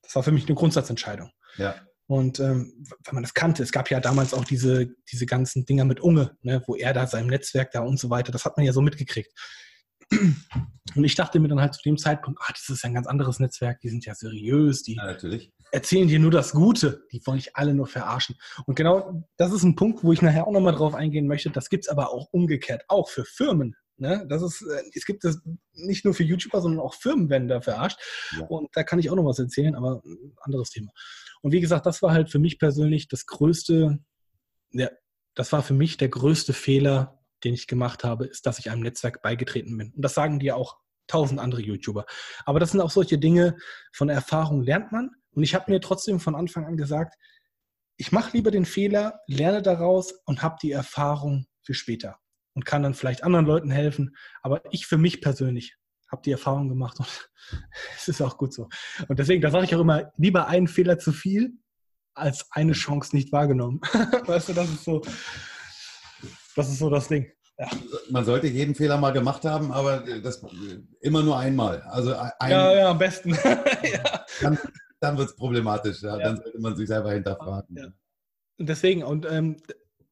[0.01, 1.31] Das war für mich eine Grundsatzentscheidung.
[1.57, 1.75] Ja.
[2.07, 5.85] Und ähm, wenn man das kannte, es gab ja damals auch diese, diese ganzen Dinger
[5.85, 8.65] mit Unge, ne, wo er da seinem Netzwerk da und so weiter, das hat man
[8.65, 9.31] ja so mitgekriegt.
[10.95, 13.07] Und ich dachte mir dann halt zu dem Zeitpunkt, ach, das ist ja ein ganz
[13.07, 15.15] anderes Netzwerk, die sind ja seriös, die ja,
[15.71, 18.35] erzählen dir nur das Gute, die wollen dich alle nur verarschen.
[18.65, 21.49] Und genau das ist ein Punkt, wo ich nachher auch nochmal drauf eingehen möchte.
[21.49, 23.75] Das gibt es aber auch umgekehrt, auch für Firmen.
[23.97, 24.25] Ne?
[24.27, 25.39] Das ist, äh, es gibt das
[25.73, 27.99] nicht nur für YouTuber, sondern auch Firmen werden da verarscht.
[28.37, 28.45] Ja.
[28.47, 30.91] Und da kann ich auch noch was erzählen, aber ein anderes Thema.
[31.41, 33.99] Und wie gesagt, das war halt für mich persönlich das größte,
[34.71, 34.89] ja,
[35.35, 38.81] das war für mich der größte Fehler, den ich gemacht habe, ist, dass ich einem
[38.81, 39.91] Netzwerk beigetreten bin.
[39.93, 40.77] Und das sagen dir auch
[41.07, 42.05] tausend andere YouTuber.
[42.45, 43.57] Aber das sind auch solche Dinge,
[43.91, 45.11] von Erfahrung lernt man.
[45.31, 47.15] Und ich habe mir trotzdem von Anfang an gesagt,
[47.97, 52.17] ich mache lieber den Fehler, lerne daraus und habe die Erfahrung für später
[52.53, 54.15] und kann dann vielleicht anderen Leuten helfen.
[54.41, 55.75] Aber ich für mich persönlich
[56.11, 57.29] habe die Erfahrung gemacht und
[57.97, 58.69] es ist auch gut so.
[59.07, 61.53] Und deswegen, da sage ich auch immer, lieber einen Fehler zu viel
[62.15, 63.81] als eine Chance nicht wahrgenommen.
[64.25, 65.01] weißt du, das ist so,
[66.55, 67.31] das ist so das Ding.
[67.57, 67.69] Ja.
[68.09, 70.43] Man sollte jeden Fehler mal gemacht haben, aber das
[71.01, 71.81] immer nur einmal.
[71.81, 73.31] Also ein, ja, ja, am besten.
[73.35, 74.25] ja.
[74.41, 74.57] Dann,
[74.99, 76.01] dann wird es problematisch.
[76.01, 76.17] Ja.
[76.17, 77.93] Dann sollte man sich selber hinterfragen.
[78.57, 79.57] Und deswegen, und ähm,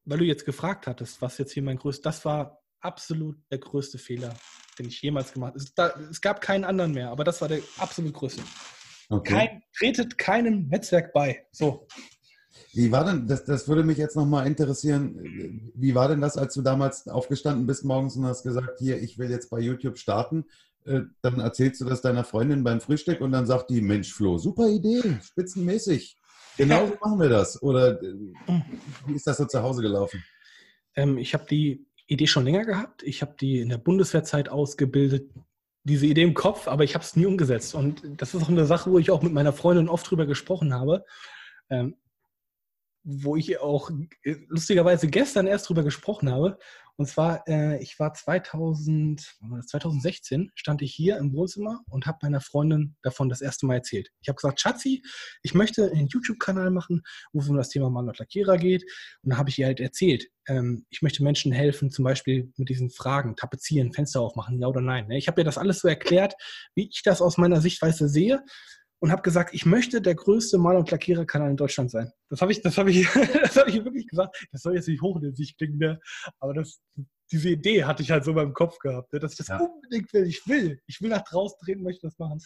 [0.04, 3.98] weil du jetzt gefragt hattest, was jetzt hier mein größtes, das war absolut der größte
[3.98, 4.34] Fehler,
[4.78, 5.58] den ich jemals gemacht habe.
[5.58, 8.42] Es, da, es gab keinen anderen mehr, aber das war der absolut größte.
[9.08, 9.34] Okay.
[9.34, 11.46] Kein, tretet keinem Netzwerk bei.
[11.52, 11.86] So.
[12.72, 16.54] Wie war denn, das, das würde mich jetzt nochmal interessieren, wie war denn das, als
[16.54, 20.46] du damals aufgestanden bist morgens und hast gesagt, hier, ich will jetzt bei YouTube starten?
[20.84, 24.38] Äh, dann erzählst du das deiner Freundin beim Frühstück und dann sagt die, Mensch Flo,
[24.38, 26.16] super Idee, spitzenmäßig.
[26.56, 27.62] Genau so machen wir das.
[27.62, 28.14] Oder äh,
[29.06, 30.22] wie ist das so zu Hause gelaufen?
[30.94, 33.02] Ähm, ich habe die Idee schon länger gehabt.
[33.02, 35.30] Ich habe die in der Bundeswehrzeit ausgebildet,
[35.84, 37.74] diese Idee im Kopf, aber ich habe es nie umgesetzt.
[37.74, 40.74] Und das ist auch eine Sache, wo ich auch mit meiner Freundin oft drüber gesprochen
[40.74, 41.04] habe.
[41.70, 41.96] Ähm,
[43.04, 43.90] wo ich auch
[44.22, 46.58] äh, lustigerweise gestern erst drüber gesprochen habe.
[46.96, 52.40] Und zwar, äh, ich war 2000, 2016, stand ich hier im Wohnzimmer und habe meiner
[52.40, 54.10] Freundin davon das erste Mal erzählt.
[54.20, 55.02] Ich habe gesagt, Schatzi,
[55.42, 58.84] ich möchte einen YouTube-Kanal machen, wo es um das Thema Mann und Lackierer geht.
[59.22, 62.68] Und da habe ich ihr halt erzählt, ähm, ich möchte Menschen helfen, zum Beispiel mit
[62.68, 65.08] diesen Fragen, tapezieren, Fenster aufmachen, ja oder nein.
[65.08, 65.16] Ne?
[65.16, 66.34] Ich habe ihr das alles so erklärt,
[66.74, 68.44] wie ich das aus meiner Sichtweise sehe
[69.02, 72.12] und habe gesagt, ich möchte der größte Mal- und Lackiererkanal in Deutschland sein.
[72.28, 73.04] Das habe ich, das habe ich,
[73.42, 74.46] das habe ich wirklich gesagt.
[74.52, 76.00] Das soll jetzt nicht hochnäsig klingen, ne?
[76.38, 76.80] aber das,
[77.32, 79.18] diese Idee hatte ich halt so in meinem Kopf gehabt, ne?
[79.18, 79.58] dass ich das ja.
[79.58, 80.24] unbedingt will.
[80.28, 82.38] Ich will, ich will nach draußen treten, möchte das machen.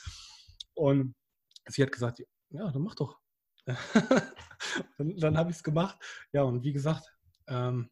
[0.73, 1.15] Und
[1.69, 3.19] sie hat gesagt, ja, dann mach doch.
[4.97, 5.99] dann, dann habe ich es gemacht.
[6.33, 7.05] Ja, und wie gesagt,
[7.49, 7.91] ähm,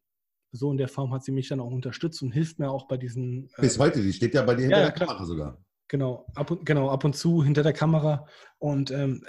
[0.51, 2.97] so in der Form hat sie mich dann auch unterstützt und hilft mir auch bei
[2.97, 3.47] diesen.
[3.57, 5.64] Äh, Bis heute, die steht ja bei dir hinter ja, der Kamera sogar.
[5.87, 8.27] Genau, ab und, genau, ab und zu hinter der Kamera.
[8.57, 9.23] Und ähm,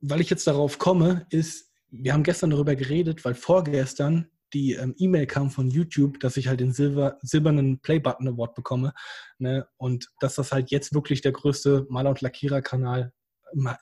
[0.00, 4.94] weil ich jetzt darauf komme, ist, wir haben gestern darüber geredet, weil vorgestern die ähm,
[4.98, 8.92] E-Mail kam von YouTube, dass ich halt den Silber, silbernen Play-Button Award bekomme.
[9.38, 9.66] Ne?
[9.76, 13.12] Und dass das halt jetzt wirklich der größte Maler- und Lackierer-Kanal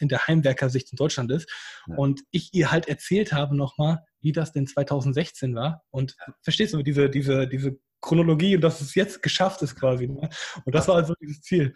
[0.00, 1.48] in der Heimwerker-Sicht in Deutschland ist.
[1.86, 1.96] Ja.
[1.96, 5.84] Und ich ihr halt erzählt habe nochmal, wie das denn 2016 war.
[5.90, 10.08] Und verstehst du, diese, diese, diese Chronologie und dass es jetzt geschafft ist quasi.
[10.08, 10.28] Ne?
[10.64, 11.74] Und das war also dieses Ziel.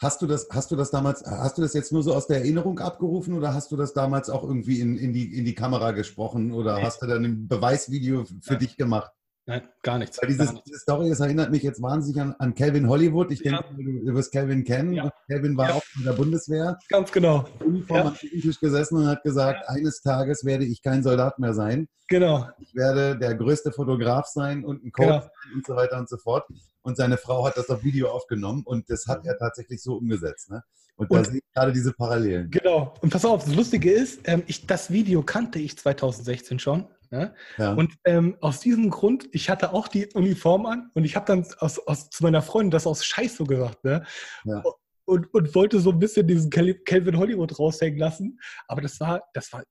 [0.00, 2.38] Hast du das, hast du das damals, hast du das jetzt nur so aus der
[2.38, 5.90] Erinnerung abgerufen oder hast du das damals auch irgendwie in, in, die, in die Kamera
[5.90, 6.82] gesprochen oder nee.
[6.82, 8.58] hast du dann ein Beweisvideo für ja.
[8.58, 9.12] dich gemacht?
[9.50, 10.22] Nein, gar nichts.
[10.22, 10.68] Weil dieses, gar nichts.
[10.68, 13.32] diese Story, das erinnert mich jetzt wahnsinnig an, an Calvin Hollywood.
[13.32, 14.92] Ich denke, du, du, wirst Calvin kennen.
[14.92, 15.10] Ja.
[15.28, 15.74] Calvin war ja.
[15.74, 16.78] auch in der Bundeswehr.
[16.88, 17.44] Ganz genau.
[17.64, 18.06] Uniform ja.
[18.06, 21.88] am Tisch gesessen und hat gesagt, eines Tages werde ich kein Soldat mehr sein.
[22.06, 22.48] Genau.
[22.60, 25.54] Ich werde der größte Fotograf sein und ein Coach genau.
[25.54, 26.44] und so weiter und so fort.
[26.82, 30.50] Und seine Frau hat das auf Video aufgenommen und das hat er tatsächlich so umgesetzt.
[30.50, 30.62] Ne?
[30.96, 32.50] Und, und da sehe ich gerade diese Parallelen.
[32.50, 32.94] Genau.
[33.00, 36.86] Und pass auf, das Lustige ist, ähm, ich, das Video kannte ich 2016 schon.
[37.10, 37.34] Ne?
[37.58, 37.72] Ja.
[37.72, 41.46] Und ähm, aus diesem Grund, ich hatte auch die Uniform an und ich habe dann
[41.58, 43.82] aus, aus, zu meiner Freundin das aus Scheiß so gesagt.
[43.84, 44.04] Ne?
[44.44, 44.62] Ja.
[45.06, 48.38] Und, und wollte so ein bisschen diesen Calvin Hollywood raushängen lassen.
[48.68, 49.64] Aber das war, das war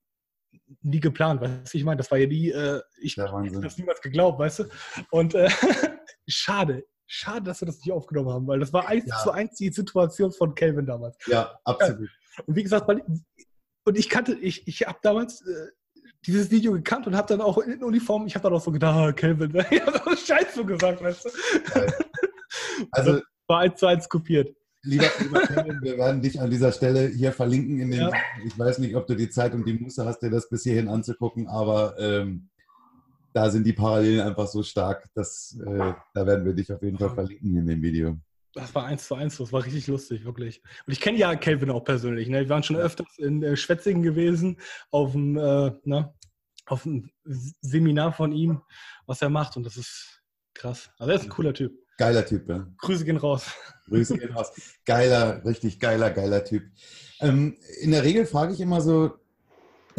[0.81, 1.77] nie geplant, weißt du?
[1.77, 4.63] Ich meine, das war ja nie, äh, ich hätte das niemals geglaubt, weißt du?
[5.11, 5.49] Und äh,
[6.27, 9.17] schade, schade, dass wir das nicht aufgenommen haben, weil das war eins ja.
[9.17, 11.17] zu eins die Situation von Calvin damals.
[11.27, 12.09] Ja, absolut.
[12.45, 13.03] Und wie gesagt, weil,
[13.85, 15.71] und ich kannte, ich, ich habe damals äh,
[16.25, 18.95] dieses Video gekannt und habe dann auch in Uniform, ich habe dann auch so gedacht,
[18.95, 21.29] ah, Kelvin, ich habe auch Scheiß so gesagt, weißt du.
[22.91, 24.55] Also war eins zu eins kopiert.
[24.83, 27.79] Lieber, lieber Kevin, wir werden dich an dieser Stelle hier verlinken.
[27.79, 28.11] In den, ja.
[28.45, 30.87] Ich weiß nicht, ob du die Zeit und die Muße hast, dir das bis hierhin
[30.87, 32.49] anzugucken, aber ähm,
[33.33, 36.97] da sind die Parallelen einfach so stark, dass äh, da werden wir dich auf jeden
[36.97, 38.17] Fall verlinken in dem Video.
[38.53, 40.61] Das war eins zu eins, das war richtig lustig, wirklich.
[40.85, 42.29] Und ich kenne ja Kelvin auch persönlich.
[42.29, 42.41] Ne?
[42.41, 46.13] Wir waren schon öfters in äh, Schwetzingen gewesen, auf dem, äh, ne?
[46.65, 47.11] auf dem
[47.61, 48.61] Seminar von ihm,
[49.05, 49.55] was er macht.
[49.55, 50.21] Und das ist
[50.53, 50.89] krass.
[50.97, 51.73] Also er ist ein cooler Typ.
[51.97, 52.65] Geiler Typ, ja.
[52.77, 53.51] Grüße gehen raus.
[53.87, 54.51] Grüße gehen raus.
[54.85, 56.63] Geiler, richtig geiler, geiler Typ.
[57.19, 59.17] Ähm, in der Regel frage ich immer so,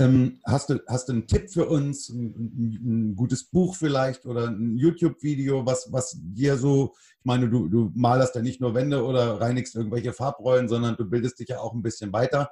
[0.01, 4.49] ähm, hast, du, hast du einen Tipp für uns, ein, ein gutes Buch vielleicht oder
[4.49, 9.05] ein YouTube-Video, was, was dir so, ich meine, du, du malerst ja nicht nur Wände
[9.05, 12.51] oder reinigst irgendwelche Farbrollen, sondern du bildest dich ja auch ein bisschen weiter.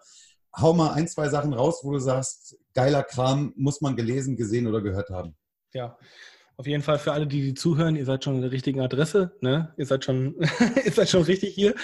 [0.55, 4.67] Hau mal ein, zwei Sachen raus, wo du sagst, geiler Kram, muss man gelesen, gesehen
[4.67, 5.35] oder gehört haben.
[5.73, 5.97] Ja,
[6.57, 9.33] auf jeden Fall für alle, die, die zuhören, ihr seid schon in der richtigen Adresse,
[9.41, 9.73] ne?
[9.79, 10.35] Ihr seid schon,
[10.85, 11.75] ihr seid schon richtig hier.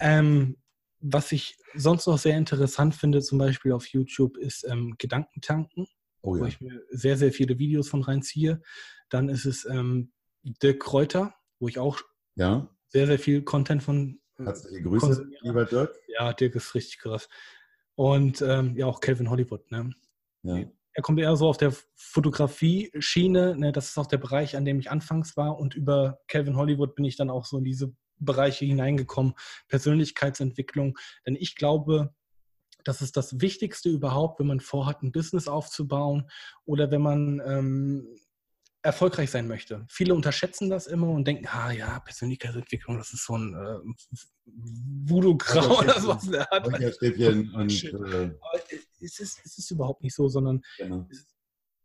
[0.00, 0.56] Ähm,
[1.00, 5.86] was ich sonst noch sehr interessant finde, zum Beispiel auf YouTube, ist ähm, Gedankentanken,
[6.22, 6.42] oh ja.
[6.42, 8.62] wo ich mir sehr, sehr viele Videos von reinziehe.
[9.08, 12.00] Dann ist es ähm, Dirk Kräuter, wo ich auch
[12.36, 12.68] ja.
[12.88, 14.20] sehr, sehr viel Content von.
[14.38, 15.98] Äh, Herzliche Grüße, lieber Dirk.
[16.08, 17.28] Ja, Dirk ist richtig krass.
[17.94, 19.70] Und ähm, ja, auch Calvin Hollywood.
[19.70, 19.92] Ne?
[20.42, 20.64] Ja.
[20.92, 23.56] Er kommt eher so auf der Fotografie-Schiene.
[23.56, 23.72] Ne?
[23.72, 25.58] Das ist auch der Bereich, an dem ich anfangs war.
[25.58, 29.34] Und über Calvin Hollywood bin ich dann auch so in diese Bereiche hineingekommen,
[29.68, 30.98] Persönlichkeitsentwicklung.
[31.26, 32.14] Denn ich glaube,
[32.84, 36.30] das ist das Wichtigste überhaupt, wenn man vorhat, ein Business aufzubauen
[36.64, 38.16] oder wenn man ähm,
[38.82, 39.86] erfolgreich sein möchte.
[39.90, 43.78] Viele unterschätzen das immer und denken, ah ja, Persönlichkeitsentwicklung, das ist so ein äh,
[44.46, 46.66] Voodoo-Grau oder was der hat.
[46.66, 48.60] Und, äh, Aber
[49.00, 51.06] es ist, es ist überhaupt nicht so, sondern genau.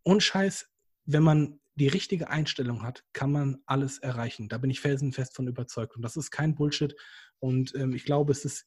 [0.03, 0.69] und Scheiß,
[1.05, 4.47] wenn man die richtige Einstellung hat, kann man alles erreichen.
[4.47, 5.95] Da bin ich felsenfest von überzeugt.
[5.95, 6.95] Und das ist kein Bullshit.
[7.39, 8.65] Und ähm, ich glaube, es ist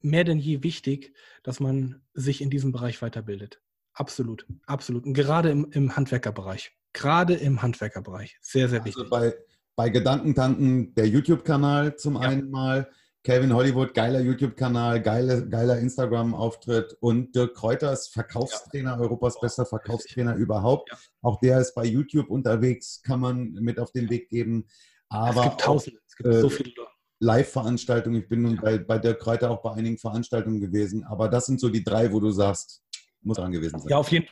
[0.00, 3.60] mehr denn je wichtig, dass man sich in diesem Bereich weiterbildet.
[3.92, 5.04] Absolut, absolut.
[5.04, 6.72] Und gerade im, im Handwerkerbereich.
[6.92, 8.38] Gerade im Handwerkerbereich.
[8.40, 9.02] Sehr, sehr also wichtig.
[9.02, 9.34] Also bei,
[9.76, 12.20] bei Gedankentanken der YouTube-Kanal zum ja.
[12.20, 12.90] einen mal,
[13.22, 18.98] Calvin Hollywood, geiler YouTube-Kanal, geile, geiler Instagram-Auftritt und Dirk Kräuters, Verkaufstrainer, ja.
[18.98, 20.90] Europas bester Verkaufstrainer überhaupt.
[20.90, 20.98] Ja.
[21.20, 24.66] Auch der ist bei YouTube unterwegs, kann man mit auf den Weg geben.
[25.10, 26.72] Aber es gibt tausende, es gibt äh, so viele
[27.18, 28.22] Live-Veranstaltungen.
[28.22, 31.04] Ich bin nun bei, bei Dirk Kräuter auch bei einigen Veranstaltungen gewesen.
[31.04, 32.82] Aber das sind so die drei, wo du sagst,
[33.20, 33.90] muss dran gewesen sein.
[33.90, 34.26] Ja, auf jeden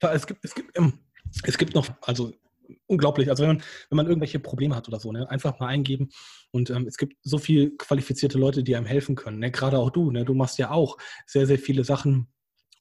[0.00, 0.14] Fall.
[0.14, 0.78] Es gibt, es gibt,
[1.42, 2.32] es gibt noch, also
[2.86, 3.30] unglaublich.
[3.30, 6.10] Also wenn man, wenn man irgendwelche Probleme hat oder so, ne, einfach mal eingeben.
[6.50, 9.38] Und ähm, es gibt so viele qualifizierte Leute, die einem helfen können.
[9.38, 9.50] Ne?
[9.50, 10.24] Gerade auch du, ne?
[10.24, 12.28] du machst ja auch sehr, sehr viele Sachen,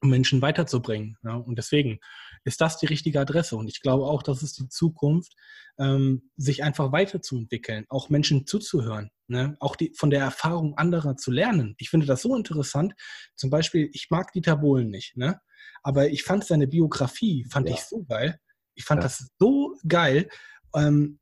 [0.01, 1.17] um Menschen weiterzubringen.
[1.23, 1.35] Ja?
[1.35, 1.99] Und deswegen
[2.43, 3.55] ist das die richtige Adresse.
[3.55, 5.33] Und ich glaube auch, das ist die Zukunft,
[5.77, 9.55] ähm, sich einfach weiterzuentwickeln, auch Menschen zuzuhören, ne?
[9.59, 11.75] auch die, von der Erfahrung anderer zu lernen.
[11.77, 12.93] Ich finde das so interessant.
[13.35, 15.39] Zum Beispiel, ich mag Dieter Bohlen nicht, ne?
[15.83, 17.75] aber ich fand seine Biografie, fand ja.
[17.75, 18.39] ich so geil.
[18.79, 19.03] Ich fand ja.
[19.03, 20.29] das so geil.
[20.73, 21.19] Ähm,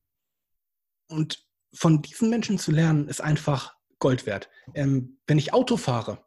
[1.10, 1.44] und
[1.74, 4.50] von diesen Menschen zu lernen, ist einfach Gold wert.
[4.76, 6.24] Ähm, wenn ich Auto fahre,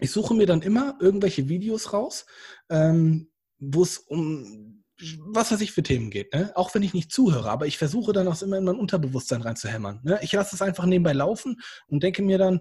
[0.00, 2.26] ich suche mir dann immer irgendwelche Videos raus,
[2.68, 4.84] ähm, wo es um
[5.18, 6.52] was weiß ich für Themen geht, ne?
[6.54, 10.00] auch wenn ich nicht zuhöre, aber ich versuche dann auch immer in mein Unterbewusstsein reinzuhämmern.
[10.04, 10.20] Ne?
[10.22, 12.60] Ich lasse es einfach nebenbei laufen und denke mir dann,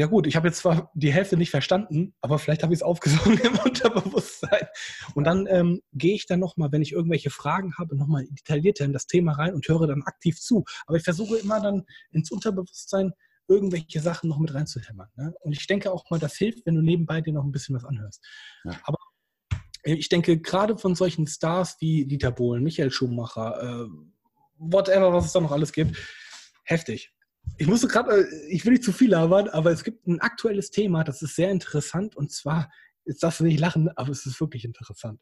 [0.00, 2.82] ja gut, ich habe jetzt zwar die Hälfte nicht verstanden, aber vielleicht habe ich es
[2.82, 4.66] aufgesogen im Unterbewusstsein.
[5.14, 8.94] Und dann ähm, gehe ich dann nochmal, wenn ich irgendwelche Fragen habe, nochmal detaillierter in
[8.94, 10.64] das Thema rein und höre dann aktiv zu.
[10.86, 13.12] Aber ich versuche immer dann ins Unterbewusstsein
[13.46, 15.08] irgendwelche Sachen noch mit reinzuhämmern.
[15.16, 15.34] Ne?
[15.40, 17.84] Und ich denke auch mal, das hilft, wenn du nebenbei dir noch ein bisschen was
[17.84, 18.24] anhörst.
[18.64, 18.80] Ja.
[18.84, 18.96] Aber
[19.82, 23.88] ich denke, gerade von solchen Stars wie Dieter Bohlen, Michael Schumacher, äh,
[24.56, 25.94] whatever, was es da noch alles gibt,
[26.64, 27.12] heftig
[27.58, 30.70] ich musste gerade, äh, ich will nicht zu viel labern, aber es gibt ein aktuelles
[30.70, 32.70] Thema, das ist sehr interessant und zwar,
[33.04, 35.20] jetzt darfst du nicht lachen, aber es ist wirklich interessant.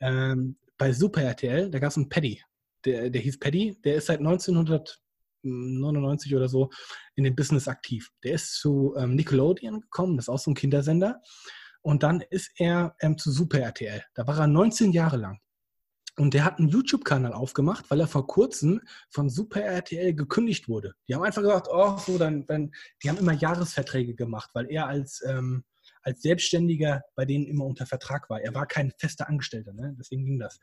[0.00, 2.42] Ähm, bei Super RTL, da gab es einen Paddy,
[2.84, 6.70] der, der hieß Paddy, der ist seit 1999 oder so
[7.14, 8.10] in dem Business aktiv.
[8.22, 11.20] Der ist zu ähm, Nickelodeon gekommen, das ist auch so ein Kindersender.
[11.82, 14.02] Und dann ist er ähm, zu Super RTL.
[14.14, 15.38] Da war er 19 Jahre lang.
[16.18, 20.94] Und der hat einen YouTube-Kanal aufgemacht, weil er vor kurzem von Super RTL gekündigt wurde.
[21.06, 24.86] Die haben einfach gesagt, oh, so, dann, dann die haben immer Jahresverträge gemacht, weil er
[24.86, 25.64] als, ähm,
[26.02, 28.40] als Selbstständiger bei denen immer unter Vertrag war.
[28.40, 29.94] Er war kein fester Angestellter, ne?
[29.98, 30.58] deswegen ging das.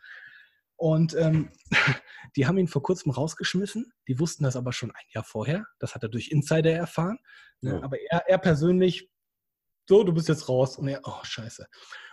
[0.76, 1.50] Und ähm,
[2.36, 3.94] die haben ihn vor kurzem rausgeschmissen.
[4.08, 5.68] Die wussten das aber schon ein Jahr vorher.
[5.80, 7.20] Das hat er durch Insider erfahren.
[7.62, 7.74] Ne?
[7.76, 7.84] Ja.
[7.84, 9.10] Aber er, er persönlich
[9.86, 10.78] so, du bist jetzt raus.
[10.78, 11.68] Und er, oh, scheiße.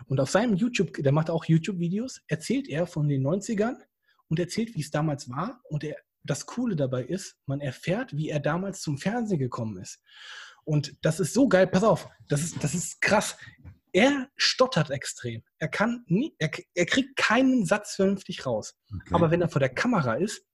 [0.07, 3.77] Und auf seinem YouTube, der macht auch YouTube-Videos, erzählt er von den 90ern
[4.29, 5.61] und erzählt, wie es damals war.
[5.69, 10.03] Und er, das Coole dabei ist, man erfährt, wie er damals zum Fernsehen gekommen ist.
[10.65, 13.37] Und das ist so geil, pass auf, das ist, das ist krass.
[13.93, 15.43] er stottert extrem.
[15.59, 18.79] Er kann nie, er, er kriegt keinen Satz vernünftig raus.
[18.93, 19.15] Okay.
[19.15, 20.45] Aber wenn er vor der Kamera ist,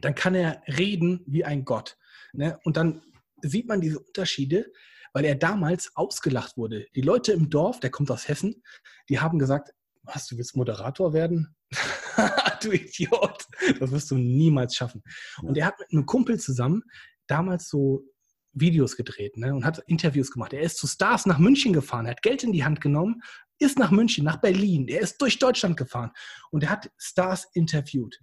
[0.00, 1.98] dann kann er reden wie ein Gott.
[2.32, 2.58] Ne?
[2.64, 3.02] Und dann
[3.42, 4.72] sieht man diese Unterschiede,
[5.12, 6.86] weil er damals ausgelacht wurde.
[6.94, 8.62] Die Leute im Dorf, der kommt aus Hessen,
[9.08, 9.72] die haben gesagt,
[10.02, 11.54] was, du willst Moderator werden?
[12.62, 13.46] du Idiot,
[13.78, 15.02] das wirst du niemals schaffen.
[15.42, 16.82] Und er hat mit einem Kumpel zusammen
[17.26, 18.04] damals so
[18.52, 20.52] Videos gedreht ne, und hat Interviews gemacht.
[20.52, 23.22] Er ist zu Stars nach München gefahren, er hat Geld in die Hand genommen,
[23.58, 26.10] ist nach München, nach Berlin, er ist durch Deutschland gefahren
[26.50, 28.18] und er hat Stars interviewt.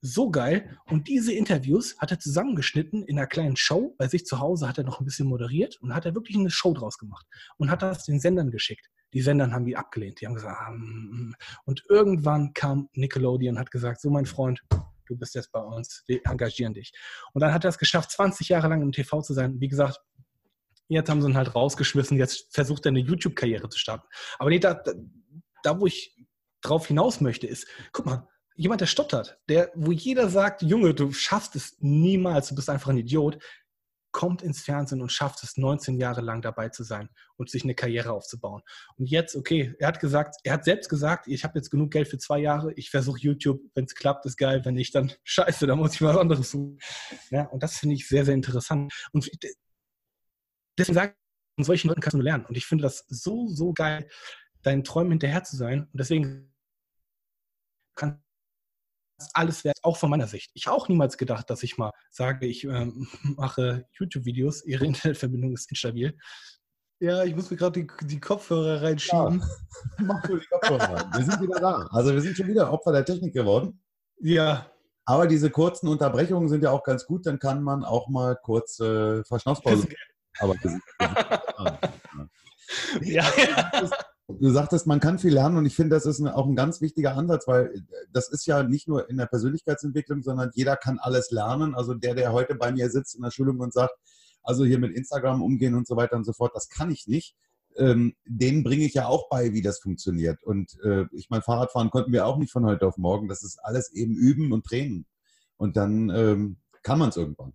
[0.00, 0.78] So geil.
[0.86, 3.94] Und diese Interviews hat er zusammengeschnitten in einer kleinen Show.
[3.98, 6.50] Bei sich zu Hause hat er noch ein bisschen moderiert und hat er wirklich eine
[6.50, 8.88] Show draus gemacht und hat das den Sendern geschickt.
[9.12, 10.20] Die Sendern haben die abgelehnt.
[10.20, 11.34] Die haben gesagt, ah, mm, mm.
[11.64, 14.62] und irgendwann kam Nickelodeon und hat gesagt, so mein Freund,
[15.06, 16.92] du bist jetzt bei uns, wir engagieren dich.
[17.32, 19.60] Und dann hat er es geschafft, 20 Jahre lang im TV zu sein.
[19.60, 19.98] Wie gesagt,
[20.88, 24.06] jetzt haben sie ihn halt rausgeschmissen, jetzt versucht er eine YouTube-Karriere zu starten.
[24.38, 24.80] Aber nee, da,
[25.62, 26.14] da, wo ich
[26.60, 31.12] drauf hinaus möchte, ist, guck mal, jemand, der stottert, der, wo jeder sagt, Junge, du
[31.12, 33.38] schaffst es niemals, du bist einfach ein Idiot,
[34.10, 37.76] kommt ins Fernsehen und schafft es 19 Jahre lang dabei zu sein und sich eine
[37.76, 38.62] Karriere aufzubauen.
[38.96, 42.08] Und jetzt, okay, er hat gesagt, er hat selbst gesagt, ich habe jetzt genug Geld
[42.08, 45.66] für zwei Jahre, ich versuche YouTube, wenn es klappt, ist geil, wenn nicht, dann scheiße,
[45.68, 46.78] dann muss ich was anderes suchen.
[47.30, 48.92] Ja, und das finde ich sehr, sehr interessant.
[49.12, 49.30] Und
[50.76, 52.44] deswegen sage ich, von solchen Leuten kannst du lernen.
[52.46, 54.08] Und ich finde das so, so geil,
[54.62, 55.82] deinen Träumen hinterher zu sein.
[55.92, 56.52] Und deswegen
[57.94, 58.20] kann
[59.34, 60.50] alles wert, auch von meiner Sicht.
[60.54, 65.54] Ich habe auch niemals gedacht, dass ich mal sage, ich ähm, mache YouTube-Videos, Ihre Internetverbindung
[65.54, 66.16] ist instabil.
[67.00, 69.40] Ja, ich muss mir gerade die, die, Kopfhörer reinschieben.
[69.40, 69.46] Ja,
[69.98, 71.10] mach du die Kopfhörer.
[71.14, 71.88] wir sind wieder da.
[71.92, 73.80] Also wir sind schon wieder Opfer der Technik geworden.
[74.20, 74.66] Ja.
[75.04, 78.78] Aber diese kurzen Unterbrechungen sind ja auch ganz gut, dann kann man auch mal kurz
[78.80, 79.88] äh, Verschnaufspause.
[80.40, 80.82] Aber wir sind,
[83.00, 83.24] ja.
[83.24, 83.90] ja.
[84.30, 87.16] Du sagtest, man kann viel lernen und ich finde, das ist auch ein ganz wichtiger
[87.16, 87.80] Ansatz, weil äh,
[88.12, 91.74] das ist ja nicht nur in der Persönlichkeitsentwicklung, sondern jeder kann alles lernen.
[91.74, 93.94] Also der, der heute bei mir sitzt in der Schulung und sagt,
[94.42, 97.36] also hier mit Instagram umgehen und so weiter und so fort, das kann ich nicht.
[97.76, 100.42] Ähm, denen bringe ich ja auch bei, wie das funktioniert.
[100.42, 103.28] Und äh, ich meine, Fahrradfahren konnten wir auch nicht von heute auf morgen.
[103.28, 105.06] Das ist alles eben üben und trainen.
[105.56, 107.54] Und dann ähm, kann man es irgendwann.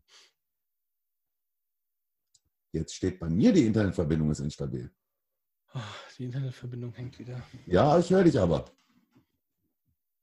[2.71, 4.91] Jetzt steht bei mir, die Internetverbindung ist instabil.
[5.75, 5.79] Oh,
[6.17, 7.41] die Internetverbindung hängt wieder.
[7.65, 8.65] Ja, ich höre dich aber.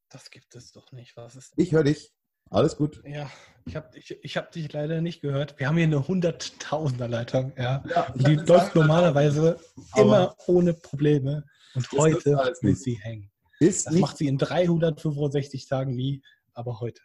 [0.08, 1.16] Das gibt es doch nicht.
[1.16, 2.12] Was ist ich höre dich.
[2.50, 3.00] Alles gut.
[3.04, 3.30] Ja,
[3.64, 5.58] ich habe ich, ich hab dich leider nicht gehört.
[5.58, 7.52] Wir haben hier eine Hunderttausender-Leitung.
[7.56, 7.84] Ja.
[7.88, 9.58] ja die läuft normalerweise
[9.96, 11.44] immer ohne Probleme.
[11.74, 13.30] Und heute muss sie hängen.
[13.60, 16.22] Ist das macht sie in 365 Tagen nie,
[16.54, 17.02] aber heute.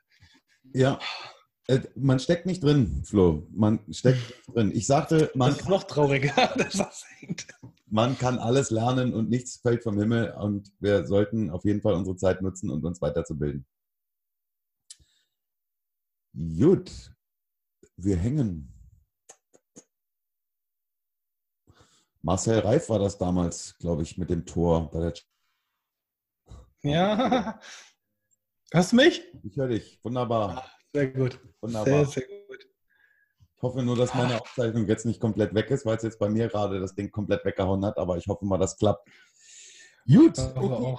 [0.73, 0.99] Ja,
[1.67, 3.47] äh, man steckt nicht drin, Flo.
[3.51, 4.19] Man steckt
[4.53, 4.71] drin.
[4.73, 5.51] Ich sagte, man.
[5.51, 7.45] Das ist noch trauriger, dass das hängt
[7.87, 11.93] man kann alles lernen und nichts fällt vom Himmel und wir sollten auf jeden Fall
[11.93, 13.65] unsere Zeit nutzen und uns weiterzubilden.
[16.33, 17.15] Gut,
[17.95, 18.71] wir hängen.
[22.21, 25.13] Marcel Reif war das damals, glaube ich, mit dem Tor bei der.
[26.81, 27.59] Ja.
[28.71, 29.21] Hörst du mich?
[29.43, 29.99] Ich höre dich.
[30.03, 30.57] Wunderbar.
[30.57, 31.39] Ah, sehr gut.
[31.61, 32.05] Wunderbar.
[32.05, 32.44] Sehr, sehr gut.
[33.57, 36.29] Ich hoffe nur, dass meine Aufzeichnung jetzt nicht komplett weg ist, weil es jetzt bei
[36.29, 39.07] mir gerade das Ding komplett weggehauen hat, aber ich hoffe mal, das klappt.
[40.07, 40.37] Gut.
[40.55, 40.97] Okay.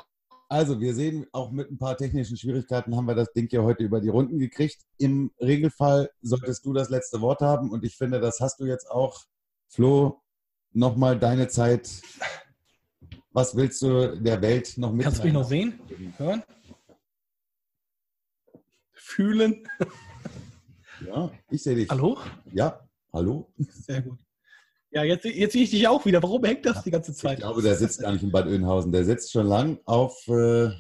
[0.49, 3.83] Also, wir sehen, auch mit ein paar technischen Schwierigkeiten haben wir das Ding ja heute
[3.83, 4.79] über die Runden gekriegt.
[4.97, 8.91] Im Regelfall solltest du das letzte Wort haben und ich finde, das hast du jetzt
[8.91, 9.25] auch.
[9.69, 10.23] Flo,
[10.73, 11.91] nochmal deine Zeit.
[13.33, 15.03] Was willst du der Welt noch mitteilen?
[15.03, 15.81] Kannst du mich noch sehen?
[16.17, 16.43] Hören?
[18.93, 19.69] Fühlen?
[21.07, 21.89] Ja, ich sehe dich.
[21.89, 22.19] Hallo?
[22.53, 22.81] Ja,
[23.13, 23.53] hallo.
[23.59, 24.19] Sehr gut.
[24.91, 26.23] Ja, jetzt, jetzt sehe ich dich auch wieder.
[26.23, 27.35] Warum hängt das die ganze Zeit?
[27.35, 28.93] Ich glaube, der sitzt gar nicht in Bad Oeynhausen.
[28.93, 30.71] Der sitzt schon lang auf, äh,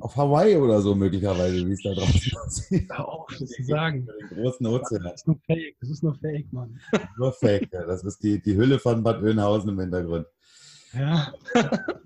[0.00, 2.90] auf Hawaii oder so möglicherweise, wie es da draußen aussieht.
[2.90, 4.08] Das zu sagen.
[4.30, 5.02] Den großen Ozean.
[5.04, 6.80] Das ist nur Fake, das ist nur Fake, Mann.
[7.16, 7.84] Nur Fake, ja.
[7.86, 10.26] Das ist die, die Hülle von Bad Oeynhausen im Hintergrund.
[10.92, 11.32] Ja.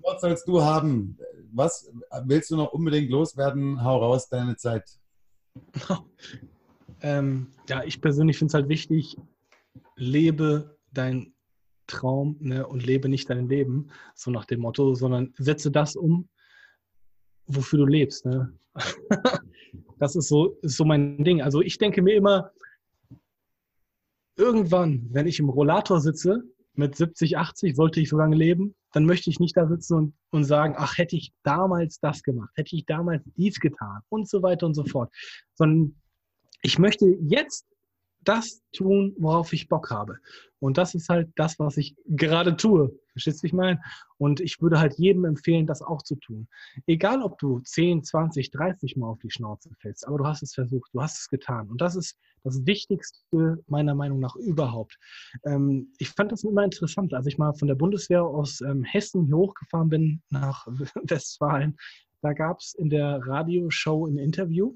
[0.03, 1.17] Was sollst du haben?
[1.53, 1.91] Was
[2.25, 3.83] willst du noch unbedingt loswerden?
[3.83, 5.00] Hau raus, deine Zeit.
[7.01, 9.17] ähm, ja, ich persönlich finde es halt wichtig,
[9.95, 11.33] lebe dein
[11.87, 16.29] Traum ne, und lebe nicht dein Leben, so nach dem Motto, sondern setze das um,
[17.47, 18.25] wofür du lebst.
[18.25, 18.57] Ne?
[19.99, 21.41] das ist so, ist so mein Ding.
[21.41, 22.51] Also ich denke mir immer,
[24.37, 26.43] irgendwann, wenn ich im Rollator sitze,
[26.73, 30.13] mit 70, 80, sollte ich so lange leben, dann möchte ich nicht da sitzen und,
[30.31, 34.41] und sagen, ach, hätte ich damals das gemacht, hätte ich damals dies getan und so
[34.41, 35.13] weiter und so fort.
[35.55, 35.95] Sondern
[36.61, 37.65] ich möchte jetzt
[38.23, 40.17] das tun, worauf ich Bock habe.
[40.59, 42.91] Und das ist halt das, was ich gerade tue.
[43.13, 43.81] Verstehst du, ich meine?
[44.17, 46.47] Und ich würde halt jedem empfehlen, das auch zu tun.
[46.85, 50.53] Egal, ob du 10, 20, 30 Mal auf die Schnauze fällst, aber du hast es
[50.53, 51.69] versucht, du hast es getan.
[51.69, 54.97] Und das ist das Wichtigste meiner Meinung nach überhaupt.
[55.45, 59.25] Ähm, ich fand das immer interessant, als ich mal von der Bundeswehr aus ähm, Hessen
[59.25, 60.67] hier hochgefahren bin nach
[61.03, 61.75] Westfalen.
[62.21, 64.75] Da gab es in der Radioshow ein Interview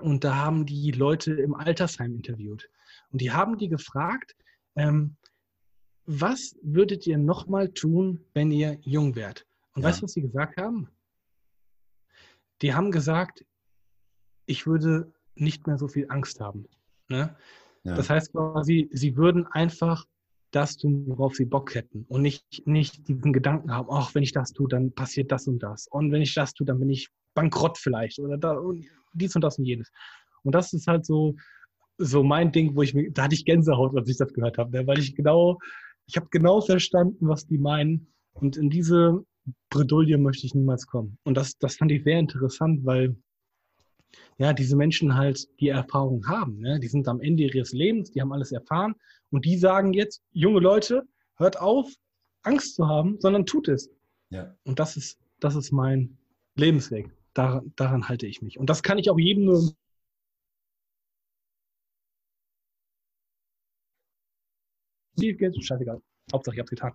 [0.00, 2.68] und da haben die Leute im Altersheim interviewt.
[3.10, 4.36] Und die haben die gefragt,
[4.76, 5.16] ähm,
[6.06, 9.46] was würdet ihr nochmal tun, wenn ihr jung wärt?
[9.74, 9.88] Und ja.
[9.88, 10.88] weißt du, was sie gesagt haben?
[12.62, 13.44] Die haben gesagt,
[14.46, 16.66] ich würde nicht mehr so viel Angst haben.
[17.08, 17.36] Ne?
[17.84, 17.94] Ja.
[17.94, 20.06] Das heißt quasi, sie würden einfach
[20.50, 24.32] das tun, worauf sie Bock hätten und nicht, nicht diesen Gedanken haben, ach, wenn ich
[24.32, 25.86] das tue, dann passiert das und das.
[25.86, 29.42] Und wenn ich das tue, dann bin ich bankrott vielleicht oder da, und dies und
[29.42, 29.90] das und jenes.
[30.42, 31.36] Und das ist halt so,
[31.98, 34.70] so mein Ding, wo ich mir, da hatte ich Gänsehaut, als ich das gehört habe,
[34.70, 34.86] ne?
[34.86, 35.58] weil ich genau,
[36.06, 38.12] ich habe genau verstanden, was die meinen.
[38.32, 39.24] Und in diese
[39.70, 41.18] Bredouille möchte ich niemals kommen.
[41.24, 43.16] Und das, das fand ich sehr interessant, weil
[44.38, 46.58] ja, diese Menschen halt die Erfahrung haben.
[46.58, 46.80] Ne?
[46.80, 48.94] Die sind am Ende ihres Lebens, die haben alles erfahren
[49.30, 51.04] und die sagen jetzt, junge Leute,
[51.36, 51.92] hört auf,
[52.42, 53.90] Angst zu haben, sondern tut es.
[54.30, 54.54] Ja.
[54.64, 56.16] Und das ist, das ist mein
[56.56, 57.10] Lebensweg.
[57.34, 58.58] Dar, daran halte ich mich.
[58.58, 59.72] Und das kann ich auch jedem nur
[65.18, 66.00] viel Geld, scheißegal.
[66.32, 66.92] Hauptsache, ich habe es getan.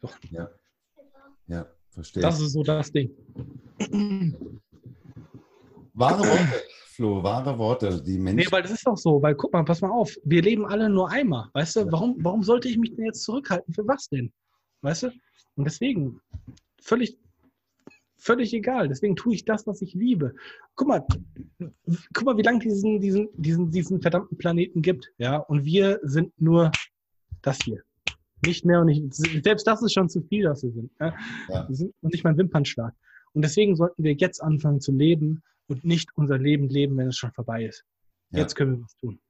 [0.00, 0.10] So.
[0.30, 0.50] Ja.
[1.46, 2.22] Ja, verstehe.
[2.22, 3.10] Das ist so das Ding.
[5.94, 8.02] Wahre Worte, Flo, wahre Worte.
[8.02, 8.36] Die Menschen.
[8.36, 10.88] Nee, weil das ist doch so, weil guck mal, pass mal auf, wir leben alle
[10.88, 11.48] nur einmal.
[11.52, 13.72] Weißt du, warum, warum sollte ich mich denn jetzt zurückhalten?
[13.74, 14.32] Für was denn?
[14.82, 15.12] Weißt du?
[15.54, 16.20] Und deswegen,
[16.80, 17.18] völlig,
[18.22, 18.88] völlig egal.
[18.88, 20.34] Deswegen tue ich das, was ich liebe.
[20.76, 21.06] Guck mal,
[22.14, 25.12] guck mal, wie lange diesen, diesen, diesen, diesen verdammten Planeten gibt.
[25.18, 26.70] Ja, und wir sind nur
[27.42, 27.82] das hier.
[28.44, 30.90] Nicht mehr und nicht, selbst das ist schon zu viel, dass wir sind.
[31.00, 31.14] Ja?
[31.48, 31.68] Ja.
[31.68, 32.94] Wir sind nicht mal ein Wimpernschlag.
[33.34, 37.16] Und deswegen sollten wir jetzt anfangen zu leben und nicht unser Leben leben, wenn es
[37.16, 37.84] schon vorbei ist.
[38.30, 38.40] Ja.
[38.40, 39.20] Jetzt können wir was tun.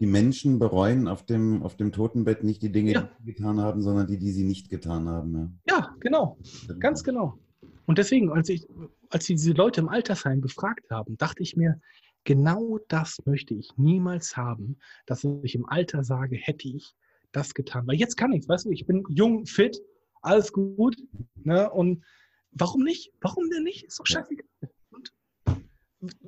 [0.00, 3.80] Die Menschen bereuen auf dem, auf dem Totenbett nicht die Dinge, die sie getan haben,
[3.80, 5.60] sondern die, die sie nicht getan haben.
[5.68, 6.38] Ja genau.
[6.80, 7.38] Ganz genau.
[7.86, 8.66] Und deswegen, als, ich,
[9.10, 11.80] als sie diese Leute im Altersheim befragt haben, dachte ich mir,
[12.24, 16.94] genau das möchte ich niemals haben, dass ich im Alter sage, hätte ich
[17.32, 17.86] das getan.
[17.86, 19.80] Weil jetzt kann ich weißt du, ich bin jung, fit,
[20.20, 20.96] alles gut.
[21.42, 21.70] Ne?
[21.70, 22.04] Und
[22.52, 23.12] warum nicht?
[23.20, 23.84] Warum denn nicht?
[23.84, 24.46] Ist doch scheißegal.
[24.90, 25.12] Und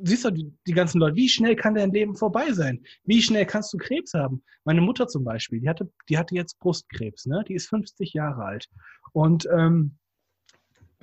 [0.03, 2.85] siehst du, die, die, ganzen Leute, wie schnell kann dein Leben vorbei sein?
[3.05, 4.43] Wie schnell kannst du Krebs haben?
[4.65, 7.45] Meine Mutter zum Beispiel, die hatte, die hatte jetzt Brustkrebs, ne?
[7.49, 8.69] die ist 50 Jahre alt.
[9.13, 9.99] Und ähm,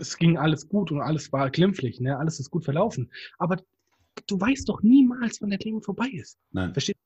[0.02, 2.18] es ging alles gut und alles war glimpflich, ne?
[2.18, 3.12] alles ist gut verlaufen.
[3.38, 3.58] Aber
[4.28, 6.38] du weißt doch niemals, wann dein Leben vorbei ist.
[6.52, 6.74] Nein.
[6.74, 7.02] Verstehst du?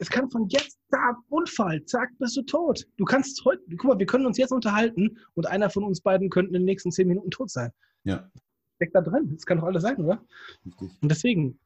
[0.00, 2.86] Es kann von jetzt da Unfall, zack, bist du tot.
[2.98, 6.30] Du kannst heute, guck mal, wir können uns jetzt unterhalten und einer von uns beiden
[6.30, 7.72] könnte in den nächsten zehn Minuten tot sein.
[8.04, 8.30] Ja.
[8.76, 9.30] Steckt da drin.
[9.32, 10.24] Das kann doch alles sein, oder?
[10.64, 10.90] Richtig.
[11.02, 11.58] Und deswegen,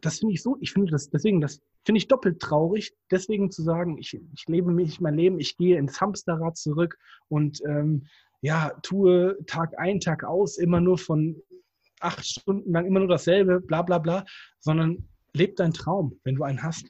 [0.00, 3.62] das finde ich so, ich finde das, deswegen, das finde ich doppelt traurig, deswegen zu
[3.62, 6.96] sagen, ich, ich lebe mich mein Leben, ich gehe ins Hamsterrad zurück
[7.28, 8.06] und ähm,
[8.44, 11.40] ja, tue Tag ein, Tag aus, immer nur von
[12.00, 14.26] acht Stunden lang immer nur dasselbe, bla bla bla,
[14.60, 16.86] sondern lebe deinen Traum, wenn du einen hast.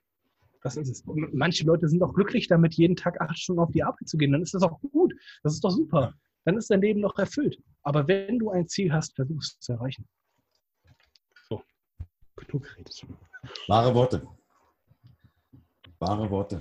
[0.65, 1.03] Das ist es.
[1.03, 4.17] Und manche Leute sind auch glücklich damit, jeden Tag acht Stunden auf die Arbeit zu
[4.17, 4.33] gehen.
[4.33, 5.15] Dann ist das auch gut.
[5.45, 6.15] Das ist doch super.
[6.45, 7.57] Dann ist dein Leben noch erfüllt.
[7.83, 10.09] Aber wenn du ein Ziel hast, versuch es zu erreichen.
[11.49, 11.63] So,
[12.35, 13.07] genug geredet.
[13.69, 14.27] Wahre Worte.
[16.01, 16.61] Wahre Worte.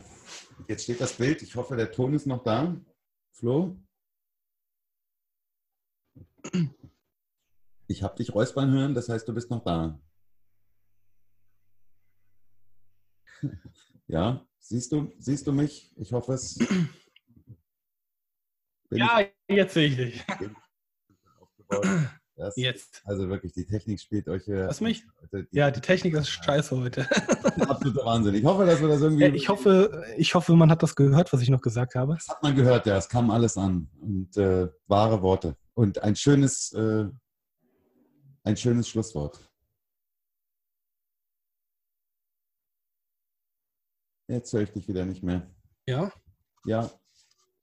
[0.67, 1.41] Jetzt steht das Bild.
[1.41, 2.75] Ich hoffe, der Ton ist noch da.
[3.31, 3.75] Flo?
[7.87, 9.99] Ich habe dich räuspern hören, das heißt, du bist noch da.
[14.07, 15.91] Ja, siehst du, siehst du mich?
[15.95, 16.59] Ich hoffe es.
[18.91, 20.25] ja, ich, jetzt sehe ich dich.
[22.35, 23.01] Das, jetzt.
[23.05, 24.47] Also wirklich, die Technik spielt euch.
[24.47, 25.05] Was mich?
[25.31, 27.09] Die, ja, die Technik ist scheiße heute.
[27.69, 28.35] Absoluter Wahnsinn.
[28.35, 29.25] Ich hoffe, dass wir das irgendwie.
[29.27, 32.15] Ich hoffe, ich hoffe, man hat das gehört, was ich noch gesagt habe.
[32.15, 32.97] Das hat man gehört, ja.
[32.97, 33.87] Es kam alles an.
[34.01, 35.55] Und äh, wahre Worte.
[35.75, 37.05] Und ein schönes, äh,
[38.43, 39.39] ein schönes Schlusswort.
[44.27, 45.53] Jetzt höre ich dich wieder nicht mehr.
[45.85, 46.11] Ja?
[46.65, 46.89] Ja,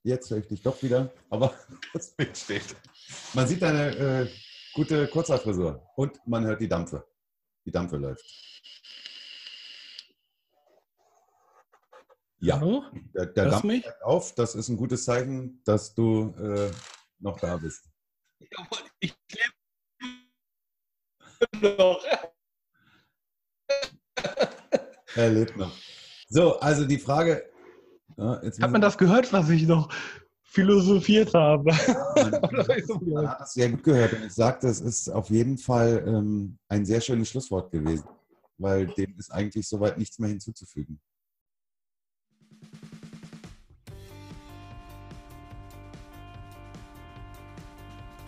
[0.02, 1.54] jetzt höre ich dich doch wieder, aber
[1.92, 2.76] das Bild steht.
[3.32, 4.30] Man sieht deine äh,
[4.74, 7.06] gute Kurzhaarfrisur und man hört die Dampfe.
[7.64, 8.24] Die Dampfe läuft.
[12.42, 12.84] Ja, Hallo?
[13.14, 13.84] der, der Dampf mich?
[14.02, 14.34] auf.
[14.34, 16.70] Das ist ein gutes Zeichen, dass du äh,
[17.18, 17.89] noch da bist.
[19.00, 19.14] Ich
[21.52, 22.04] lebe noch.
[25.14, 25.76] Er lebt noch.
[26.28, 27.50] So, also die Frage.
[28.16, 29.88] Ja, Hat man das gehört, was ich noch
[30.42, 31.72] philosophiert habe?
[32.16, 32.30] Man,
[33.12, 36.58] man hat das sehr gut gehört und ich sagte, es ist auf jeden Fall ähm,
[36.68, 38.04] ein sehr schönes Schlusswort gewesen,
[38.58, 41.00] weil dem ist eigentlich soweit nichts mehr hinzuzufügen.